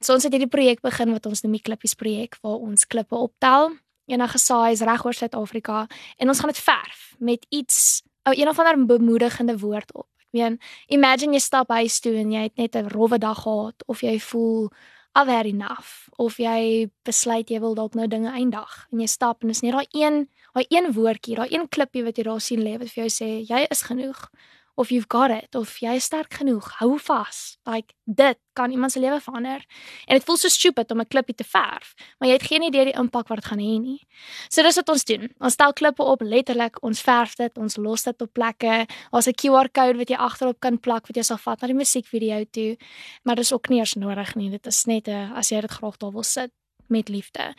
So 0.00 0.14
ons 0.14 0.22
het 0.26 0.32
hierdie 0.32 0.50
projek 0.50 0.82
begin 0.84 1.10
wat 1.12 1.26
ons 1.26 1.42
noem 1.42 1.56
die 1.58 1.64
Klippies 1.66 1.96
projek 1.98 2.38
waar 2.42 2.62
ons 2.62 2.86
klippe 2.86 3.18
optel 3.18 3.74
enige 4.06 4.38
saais 4.38 4.82
reg 4.84 5.04
oor 5.04 5.16
Suid-Afrika 5.16 5.84
en 6.20 6.28
ons 6.28 6.40
gaan 6.40 6.52
dit 6.52 6.60
verf 6.60 7.04
met 7.18 7.46
iets 7.48 8.02
ou 8.28 8.34
een 8.36 8.48
of 8.48 8.58
ander 8.58 8.86
bemoedigende 8.86 9.56
woord 9.58 9.92
op. 9.94 10.08
Ek 10.28 10.38
meen, 10.38 10.58
imagine 10.92 11.38
jy 11.38 11.42
stap 11.42 11.72
huis 11.72 12.00
toe 12.04 12.14
en 12.20 12.32
jy 12.32 12.42
het 12.48 12.56
net 12.56 12.76
'n 12.76 12.90
rowwe 12.92 13.18
dag 13.18 13.42
gehad 13.42 13.82
of 13.86 14.02
jy 14.02 14.18
voel 14.20 14.70
I've 15.16 15.30
had 15.30 15.46
enough 15.46 16.08
of 16.18 16.36
jy 16.38 16.90
besluit 17.04 17.50
jy 17.50 17.60
wil 17.60 17.74
dalk 17.74 17.94
nou 17.94 18.06
dinge 18.06 18.30
eindig 18.30 18.86
en 18.92 19.00
jy 19.00 19.06
stap 19.06 19.42
en 19.42 19.50
is 19.50 19.62
net 19.62 19.72
daai 19.72 19.86
een 19.92 20.28
daai 20.54 20.66
een 20.68 20.92
woordjie, 20.92 21.36
daai 21.36 21.48
een 21.50 21.68
klippie 21.68 22.04
wat 22.04 22.16
jy 22.16 22.24
daar 22.24 22.40
sien 22.40 22.60
lê 22.60 22.78
wat 22.78 22.90
vir 22.90 23.04
jou 23.04 23.10
sê 23.10 23.46
jy 23.46 23.66
is 23.70 23.82
genoeg 23.82 24.30
of 24.76 24.90
you've 24.90 25.08
got 25.08 25.30
it 25.30 25.54
of 25.54 25.76
jy 25.78 25.94
is 25.98 26.04
sterk 26.04 26.34
genoeg, 26.40 26.66
hou 26.80 26.98
vas. 26.98 27.56
Like 27.66 27.94
dit 28.04 28.38
kan 28.54 28.70
iemand 28.70 28.92
se 28.92 29.00
lewe 29.00 29.20
verander. 29.20 29.62
En 30.06 30.18
dit 30.18 30.24
voel 30.24 30.36
so 30.36 30.48
stupid 30.48 30.90
om 30.90 31.00
'n 31.00 31.06
klippie 31.06 31.34
te 31.34 31.44
verf, 31.44 31.94
maar 32.18 32.28
jy 32.28 32.34
het 32.34 32.42
geen 32.42 32.62
idee 32.62 32.84
die 32.84 32.98
impak 32.98 33.28
wat 33.28 33.38
dit 33.40 33.46
gaan 33.46 33.58
hê 33.58 33.78
nie. 33.80 34.06
So 34.48 34.62
dis 34.62 34.76
wat 34.76 34.88
ons 34.88 35.04
doen. 35.04 35.30
Ons 35.38 35.52
stel 35.52 35.72
klippe 35.72 36.02
op 36.02 36.20
letterlik, 36.20 36.82
ons 36.82 37.00
verf 37.00 37.34
dit, 37.34 37.58
ons 37.58 37.76
los 37.76 38.02
dit 38.02 38.22
op 38.22 38.32
plekke. 38.32 38.86
Daar's 39.10 39.28
'n 39.28 39.34
QR-kode 39.34 39.98
wat 39.98 40.08
jy 40.08 40.16
agterop 40.16 40.60
kan 40.60 40.78
plak 40.78 41.06
wat 41.06 41.16
jy 41.16 41.22
sal 41.22 41.38
vat 41.38 41.60
na 41.60 41.66
die 41.66 41.76
musiekvideo 41.76 42.44
toe. 42.50 42.76
Maar 43.22 43.36
dis 43.36 43.52
ook 43.52 43.68
nie 43.68 43.78
eers 43.78 43.94
nodig 43.94 44.34
nie. 44.34 44.50
Dit 44.50 44.66
is 44.66 44.84
net 44.86 45.08
'n 45.08 45.32
as 45.34 45.50
jy 45.50 45.60
dit 45.60 45.70
graag 45.70 45.96
daar 45.98 46.12
wil 46.12 46.22
sit 46.22 46.50
met 46.88 47.08
liefde. 47.08 47.54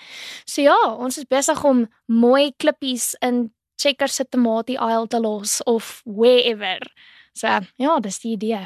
So 0.45 0.61
ja, 0.61 0.95
ons 0.97 1.17
is 1.17 1.27
besig 1.29 1.63
om 1.63 1.85
mooi 2.05 2.53
klippies 2.57 3.13
in 3.19 3.53
Checkers 3.75 4.15
se 4.15 4.25
tamatie 4.25 4.79
aisle 4.79 5.07
te 5.07 5.19
los 5.19 5.61
of 5.65 6.01
wherever. 6.05 6.79
So 7.33 7.47
ja, 7.77 7.99
dis 7.99 8.19
die 8.19 8.35
idee. 8.35 8.65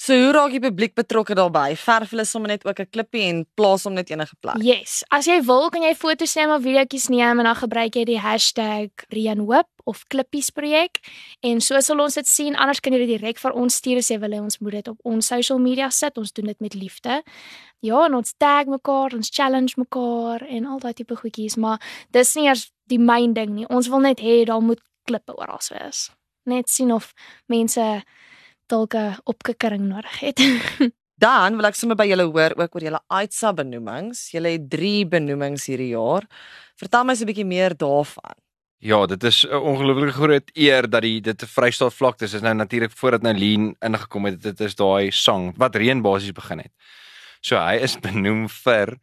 So 0.00 0.16
hoe 0.16 0.30
raak 0.32 0.54
die 0.54 0.62
publiek 0.64 0.94
betrokke 0.96 1.34
daarbey? 1.36 1.74
Verf 1.76 2.14
hulle 2.14 2.24
sommer 2.24 2.48
net 2.48 2.62
ook 2.64 2.78
'n 2.80 2.88
klippie 2.88 3.24
en 3.28 3.44
plaas 3.54 3.84
hom 3.84 3.92
net 3.92 4.08
enige 4.08 4.34
plek. 4.40 4.56
Yes, 4.62 5.04
as 5.10 5.26
jy 5.26 5.42
wil, 5.44 5.68
kan 5.68 5.82
jy 5.82 5.94
foto's 5.94 6.34
neem 6.36 6.50
of 6.50 6.62
videoetjies 6.62 7.10
neem 7.10 7.38
en 7.38 7.44
dan 7.44 7.54
gebruik 7.54 7.94
jy 7.94 8.04
die 8.04 8.18
hashtag 8.18 8.88
#Reenhoop 9.12 9.68
of 9.84 10.04
Klippies 10.08 10.50
projek 10.50 11.04
en 11.42 11.60
so 11.60 11.78
sal 11.80 12.00
ons 12.00 12.14
dit 12.14 12.26
sien. 12.26 12.56
Anders 12.56 12.80
kan 12.80 12.94
jy 12.94 13.06
dit 13.06 13.20
direk 13.20 13.38
vir 13.38 13.52
ons 13.52 13.74
stuur 13.74 13.98
as 13.98 14.08
jy 14.08 14.18
wil 14.18 14.30
hê 14.30 14.40
ons 14.40 14.58
moet 14.60 14.72
dit 14.72 14.88
op 14.88 14.98
ons 15.04 15.26
social 15.26 15.58
media 15.58 15.90
sit. 15.90 16.16
Ons 16.16 16.32
doen 16.32 16.46
dit 16.46 16.60
met 16.60 16.74
liefde. 16.74 17.22
Ja, 17.80 18.06
en 18.06 18.14
ons 18.14 18.34
tag 18.38 18.66
mekaar, 18.66 19.14
ons 19.14 19.30
challenge 19.32 19.74
mekaar 19.76 20.46
en 20.48 20.66
al 20.66 20.78
daai 20.78 20.94
tipe 20.94 21.16
goedjies, 21.16 21.56
maar 21.56 21.78
dis 22.10 22.34
nie 22.36 22.46
eers 22.46 22.70
die 22.90 23.00
myn 23.00 23.34
ding 23.36 23.54
nie. 23.54 23.66
Ons 23.70 23.88
wil 23.88 24.02
net 24.04 24.20
hê 24.20 24.44
daar 24.48 24.62
moet 24.64 24.80
klippe 25.08 25.36
oral 25.38 25.62
wees. 25.70 26.10
Net 26.50 26.68
sien 26.68 26.92
of 26.92 27.12
mense 27.46 28.02
dalk 28.70 28.94
'n 28.94 29.16
opkikkering 29.24 29.88
nodig 29.88 30.20
het. 30.20 30.38
Dan 31.24 31.56
wil 31.56 31.68
ek 31.68 31.76
sommer 31.76 31.96
by 32.00 32.06
julle 32.08 32.24
hoor 32.32 32.54
ook 32.56 32.74
oor 32.74 32.84
julle 32.86 33.00
AITSA 33.12 33.52
benoemings. 33.52 34.30
Julle 34.32 34.54
het 34.56 34.70
3 34.72 35.04
benoemings 35.06 35.66
hierdie 35.68 35.92
jaar. 35.92 36.24
Vertel 36.80 37.04
my 37.04 37.14
so 37.14 37.24
'n 37.24 37.28
bietjie 37.28 37.44
meer 37.44 37.76
daarvan. 37.76 38.38
Ja, 38.80 39.06
dit 39.06 39.22
is 39.24 39.44
'n 39.44 39.52
ongelooflike 39.52 40.12
groot 40.12 40.50
eer 40.54 40.88
dat 40.88 41.02
die 41.02 41.20
dit 41.20 41.42
'n 41.42 41.46
Vrystaat 41.46 41.94
vlakte 41.94 42.24
is. 42.24 42.30
Dit 42.30 42.40
is 42.40 42.46
nou 42.46 42.54
natuurlik 42.54 42.92
voordat 42.96 43.22
nou 43.22 43.34
Lean 43.38 43.76
ingekom 43.80 44.24
het. 44.24 44.42
Dit 44.42 44.60
is 44.60 44.74
daai 44.74 45.10
sang 45.10 45.52
wat 45.56 45.76
reën 45.76 46.00
basies 46.02 46.32
begin 46.32 46.58
het. 46.58 46.72
So 47.42 47.56
hy 47.56 47.76
is 47.76 48.00
benoem 48.00 48.48
vir 48.48 48.96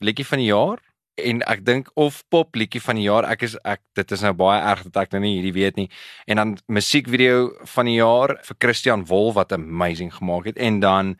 liedjie 0.00 0.26
van 0.26 0.38
die 0.38 0.50
jaar 0.50 0.78
en 1.20 1.42
ek 1.50 1.64
dink 1.66 1.90
of 2.00 2.22
pop 2.32 2.56
liedjie 2.56 2.80
van 2.80 2.96
die 2.96 3.06
jaar. 3.06 3.26
Ek 3.28 3.44
is 3.46 3.56
ek 3.68 3.82
dit 3.98 4.14
is 4.16 4.24
nou 4.24 4.32
baie 4.36 4.60
erg 4.60 4.84
dat 4.88 5.04
ek 5.04 5.14
nou 5.14 5.22
nie 5.24 5.34
hierdie 5.36 5.54
weet 5.56 5.76
nie. 5.76 5.88
En 6.26 6.40
dan 6.40 6.56
musiekvideo 6.72 7.66
van 7.74 7.90
die 7.90 7.98
jaar 7.98 8.38
vir 8.46 8.58
Christian 8.58 9.04
Wol 9.08 9.32
wat 9.36 9.52
amazing 9.52 10.12
gemaak 10.14 10.48
het 10.48 10.58
en 10.58 10.80
dan 10.80 11.16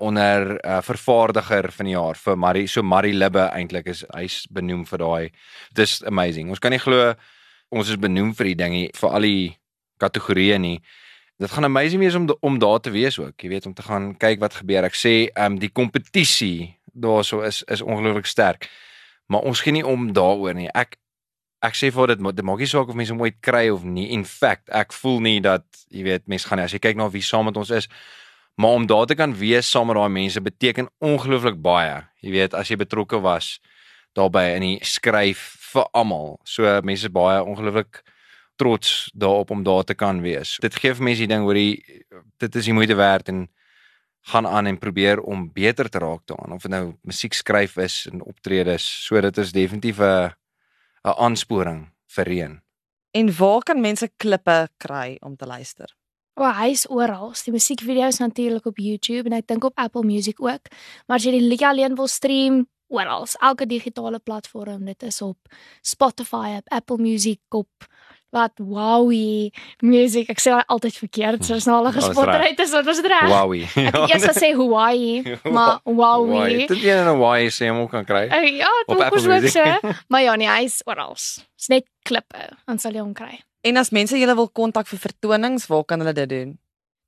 onder 0.00 0.56
uh, 0.64 0.80
vervaardiger 0.80 1.68
van 1.76 1.88
die 1.88 1.92
jaar 1.92 2.16
vir 2.16 2.36
Marie 2.40 2.68
so 2.68 2.82
Marie 2.82 3.12
Libbe 3.12 3.50
eintlik 3.52 3.90
is 3.92 4.00
hy's 4.14 4.46
benoem 4.48 4.86
vir 4.88 5.02
daai 5.02 5.30
dis 5.76 6.00
amazing. 6.08 6.48
Ons 6.48 6.60
kan 6.60 6.72
nie 6.72 6.80
glo 6.80 7.14
ons 7.70 7.88
is 7.88 8.00
benoem 8.00 8.32
vir 8.34 8.52
die 8.52 8.58
dingie 8.62 8.88
vir 8.96 9.16
al 9.16 9.28
die 9.28 9.46
kategorieë 10.00 10.58
nie. 10.60 10.78
Dit 11.40 11.52
gaan 11.52 11.68
amazing 11.68 12.00
wees 12.00 12.16
om 12.16 12.28
om 12.40 12.58
daar 12.60 12.80
te 12.80 12.92
wees 12.92 13.18
ook. 13.20 13.36
Jy 13.40 13.48
weet 13.48 13.66
om 13.66 13.74
te 13.74 13.84
gaan 13.84 14.12
kyk 14.20 14.40
wat 14.40 14.60
gebeur. 14.60 14.88
Ek 14.88 14.96
sê 14.96 15.30
um, 15.36 15.56
die 15.60 15.72
kompetisie 15.72 16.76
daarso 16.92 17.40
is 17.46 17.62
is 17.68 17.84
ongelooflik 17.84 18.28
sterk. 18.28 18.68
Maar 19.30 19.46
ons 19.46 19.62
gee 19.62 19.74
nie 19.76 19.86
om 19.86 20.10
daaroor 20.16 20.56
nie. 20.58 20.68
Ek 20.74 20.98
ek 21.60 21.76
sê 21.76 21.90
vir 21.92 22.14
dit 22.14 22.22
dit 22.24 22.46
maak 22.48 22.62
nie 22.62 22.68
saak 22.70 22.88
of 22.88 22.96
mense 22.96 23.12
hom 23.12 23.20
ooit 23.20 23.36
kry 23.44 23.68
of 23.70 23.84
nie. 23.84 24.08
In 24.16 24.24
fact, 24.24 24.70
ek 24.72 24.94
voel 24.96 25.20
nie 25.20 25.40
dat 25.44 25.66
jy 25.92 26.06
weet 26.06 26.26
mense 26.26 26.48
gaan 26.48 26.62
as 26.62 26.72
jy 26.72 26.80
kyk 26.80 26.96
na 26.96 27.10
wie 27.12 27.22
saam 27.22 27.50
met 27.50 27.58
ons 27.60 27.70
is, 27.76 27.88
maar 28.56 28.78
om 28.78 28.86
daar 28.88 29.06
te 29.06 29.16
kan 29.18 29.34
wees 29.36 29.68
saam 29.68 29.90
met 29.92 29.98
daai 30.00 30.08
mense 30.08 30.40
beteken 30.40 30.88
ongelooflik 31.04 31.60
baie. 31.62 32.00
Jy 32.24 32.32
weet 32.32 32.56
as 32.56 32.72
jy 32.72 32.80
betrokke 32.80 33.20
was 33.20 33.58
daarbey 34.16 34.56
in 34.56 34.66
die 34.66 34.78
skryf 34.82 35.44
vir 35.70 35.86
almal. 35.94 36.40
So 36.48 36.66
mense 36.82 37.06
is 37.06 37.14
baie 37.14 37.44
ongelooflik 37.44 38.02
trots 38.60 39.10
daarop 39.14 39.52
om 39.54 39.62
daar 39.64 39.84
te 39.84 39.94
kan 39.94 40.20
wees. 40.24 40.56
Dit 40.64 40.76
gee 40.80 40.96
vir 40.96 41.06
mense 41.06 41.24
die 41.24 41.30
ding 41.30 41.46
hoor 41.46 41.60
dit 41.60 42.56
is 42.56 42.66
die 42.66 42.76
moeite 42.76 42.96
werd 42.96 43.28
en 43.28 43.46
gaan 44.20 44.46
aan 44.46 44.66
en 44.66 44.78
probeer 44.78 45.20
om 45.20 45.52
beter 45.52 45.88
te 45.88 45.98
raak 45.98 46.26
daaraan 46.26 46.52
of 46.52 46.62
dit 46.62 46.70
nou 46.70 46.94
musiek 47.02 47.32
skryf 47.32 47.76
is 47.76 48.06
en 48.12 48.22
optredes. 48.24 48.84
So 49.06 49.20
dit 49.20 49.38
is 49.38 49.52
definitief 49.52 49.98
'n 49.98 50.32
'n 51.04 51.16
aansporing 51.16 51.88
vir 52.06 52.24
reën. 52.24 52.60
En 53.10 53.36
waar 53.36 53.62
kan 53.62 53.80
mense 53.80 54.10
klippe 54.16 54.68
kry 54.76 55.16
om 55.20 55.36
te 55.36 55.46
luister? 55.46 55.96
O, 56.34 56.42
oh, 56.42 56.58
hy's 56.60 56.86
oral. 56.88 57.32
Die 57.44 57.52
musiekvideo's 57.52 58.18
natuurlik 58.18 58.66
op 58.66 58.78
YouTube 58.78 59.28
en 59.28 59.36
ek 59.36 59.48
dink 59.50 59.64
op 59.64 59.78
Apple 59.78 60.06
Music 60.06 60.40
ook. 60.40 60.70
Maar 61.06 61.18
as 61.18 61.24
jy 61.24 61.34
die 61.34 61.48
liedjie 61.48 61.66
alleen 61.68 61.96
wil 61.98 62.08
stream, 62.08 62.62
oral, 62.88 63.26
elke 63.40 63.66
digitale 63.66 64.18
platform, 64.18 64.84
dit 64.84 65.02
is 65.02 65.20
op 65.22 65.38
Spotify, 65.82 66.56
op 66.58 66.72
Apple 66.72 66.98
Music, 66.98 67.40
op 67.48 67.68
wat 68.30 68.52
Wowie 68.62 69.50
music. 69.82 70.30
Ek 70.30 70.40
sê 70.42 70.54
altyd 70.54 70.96
verkeerd. 71.02 71.44
So 71.46 71.58
is 71.58 71.66
nou 71.68 71.80
al 71.80 71.92
gespotter 71.94 72.46
uit 72.46 72.62
is 72.64 72.72
dit 72.72 73.10
reg? 73.10 73.28
Wowie. 73.30 73.66
Ek 73.74 73.94
het 73.94 74.14
eers 74.14 74.28
gesê 74.30 74.52
Hawaii, 74.56 75.36
maar 75.56 75.80
Wowie. 75.84 76.66
Dit 76.66 76.78
een 76.78 77.02
in 77.02 77.10
Hawaii 77.10 77.50
sê 77.54 77.70
hom 77.72 77.86
kan 77.90 78.06
kry. 78.08 78.26
Uh, 78.30 78.42
ja, 78.62 78.70
dit 78.86 79.04
was 79.16 79.26
ook 79.26 79.48
so. 79.52 79.94
Maar 80.08 80.22
ja, 80.22 80.34
nee, 80.40 80.50
hy's 80.50 80.80
oral. 80.86 81.14
Dis 81.18 81.70
net 81.72 81.86
klippe, 82.06 82.50
dan 82.66 82.78
sal 82.82 82.94
jy 82.96 83.04
hom 83.04 83.14
kry. 83.16 83.40
En 83.66 83.76
as 83.76 83.90
mense 83.92 84.16
julle 84.16 84.34
wil 84.38 84.48
kontak 84.56 84.88
vir 84.88 85.00
vertonings, 85.02 85.66
waar 85.68 85.84
kan 85.84 86.00
hulle 86.00 86.16
dit 86.16 86.30
doen? 86.30 86.58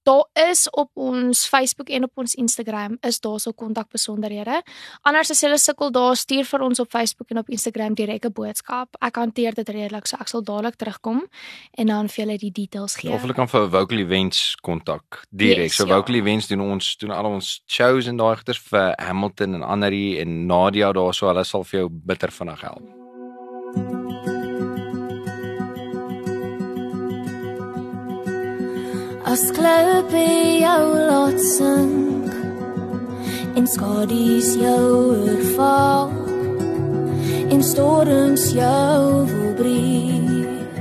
Daar 0.03 0.27
is 0.51 0.71
op 0.71 0.91
ons 0.95 1.47
Facebook 1.47 1.89
en 1.89 2.05
op 2.05 2.11
ons 2.15 2.35
Instagram 2.35 2.97
is 3.01 3.21
daar 3.21 3.41
so 3.41 3.53
kontakbesonderhede. 3.53 4.63
Anders 5.07 5.31
as 5.31 5.43
jy 5.45 5.57
sukkel 5.57 5.93
daar 5.95 6.17
stuur 6.17 6.45
vir 6.45 6.65
ons 6.67 6.81
op 6.83 6.91
Facebook 6.91 7.31
en 7.31 7.39
op 7.39 7.49
Instagram 7.49 7.95
direk 7.95 8.25
'n 8.27 8.33
boodskap. 8.33 8.97
Ek 9.01 9.17
hanteer 9.17 9.55
dit 9.55 9.69
redelik, 9.69 10.07
so 10.07 10.17
ek 10.17 10.29
sal 10.29 10.43
dadelik 10.43 10.77
terugkom 10.77 11.27
en 11.71 11.87
dan 11.87 12.09
vir 12.09 12.25
julle 12.25 12.39
die 12.39 12.51
details 12.51 12.97
gee. 12.97 13.13
Of 13.13 13.21
hulle 13.21 13.35
kan 13.35 13.49
vir 13.49 13.69
Vocal 13.69 13.99
Events 13.99 14.57
kontak 14.61 15.25
direk. 15.31 15.71
Yes, 15.71 15.77
so 15.77 15.87
ja. 15.87 15.97
Vocal 15.97 16.15
Events 16.15 16.47
doen 16.47 16.61
ons 16.61 16.97
doen 16.97 17.11
al 17.11 17.25
ons 17.25 17.63
shows 17.67 18.07
en 18.07 18.17
daai 18.17 18.37
goeders 18.37 18.59
vir 18.59 18.95
Hamilton 18.99 19.55
en 19.55 19.63
Annelie 19.63 20.19
en 20.19 20.47
Nadia 20.47 20.93
daarso, 20.93 21.27
hulle 21.27 21.45
sal 21.45 21.65
vir 21.65 21.81
jou 21.81 21.89
bitter 21.91 22.31
vinnig 22.31 22.61
help. 22.61 23.02
As 29.33 29.49
klippe 29.57 30.25
jou 30.61 30.87
laat 31.09 31.39
sink 31.41 32.33
en 33.57 33.65
skadies 33.75 34.51
jou 34.61 34.89
oorval 35.05 36.11
en 37.49 37.65
storms 37.65 38.45
jou 38.53 39.25
wil 39.31 39.55
breek. 39.57 40.77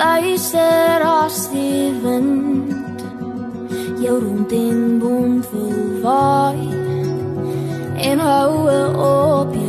Luister 0.00 1.04
as 1.10 1.38
die 1.52 1.92
wind 2.00 3.04
jou 4.00 4.16
rond 4.24 4.56
in 4.62 4.80
boom 5.04 5.36
wil 5.52 5.76
waai 6.00 6.64
en 8.08 8.24
hou 8.30 8.52
op 9.12 9.52
jou 9.52 9.65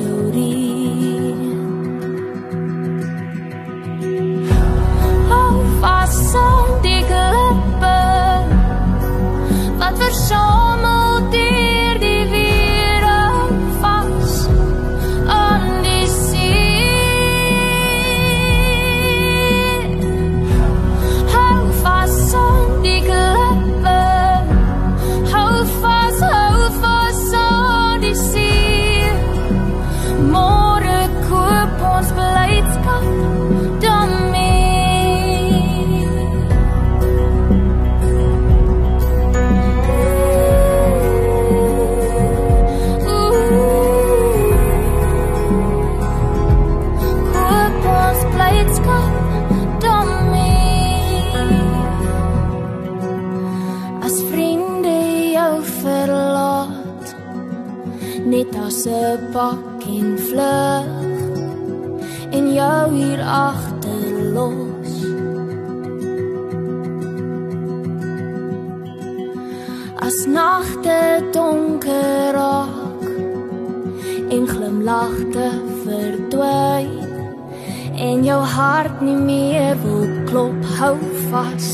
jou 78.27 78.43
hart 78.43 79.01
nie 79.01 79.15
meer 79.15 79.77
wil 79.83 80.07
klop 80.27 80.63
hou 80.77 80.95
vas. 81.31 81.67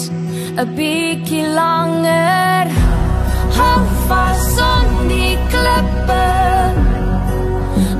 'n 0.61 0.67
bietjie 0.77 1.47
langer 1.59 2.67
hou 3.57 3.81
vas 4.09 4.45
aan 4.71 4.89
die 5.11 5.35
klippe. 5.53 6.27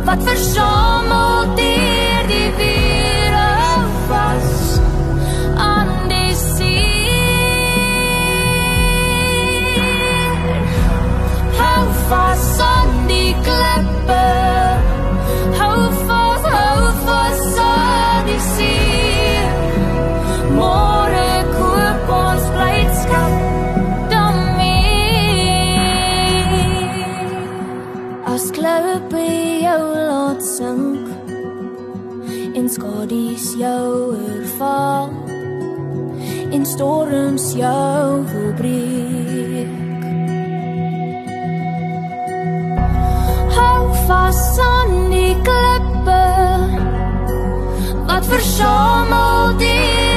Wat 0.05 0.21
versamel 0.29 1.35
deur 1.59 2.21
die 2.33 2.49
wêreld 2.59 3.95
vas 4.09 4.51
aan 5.71 5.91
die 6.11 6.33
see 6.35 7.09
hou 11.59 11.85
vas 12.09 12.47
aan 12.71 12.82
skadies 33.53 33.59
jou 33.59 34.15
oorval 34.15 35.09
en 36.51 36.65
storms 36.65 37.53
jou 37.53 38.25
verbreek 38.25 39.67
hou 43.57 43.93
vas 44.07 44.59
aan 44.59 45.09
die 45.09 45.35
klippe 45.45 46.25
wat 48.07 48.25
versamel 48.25 49.57
die 49.57 50.12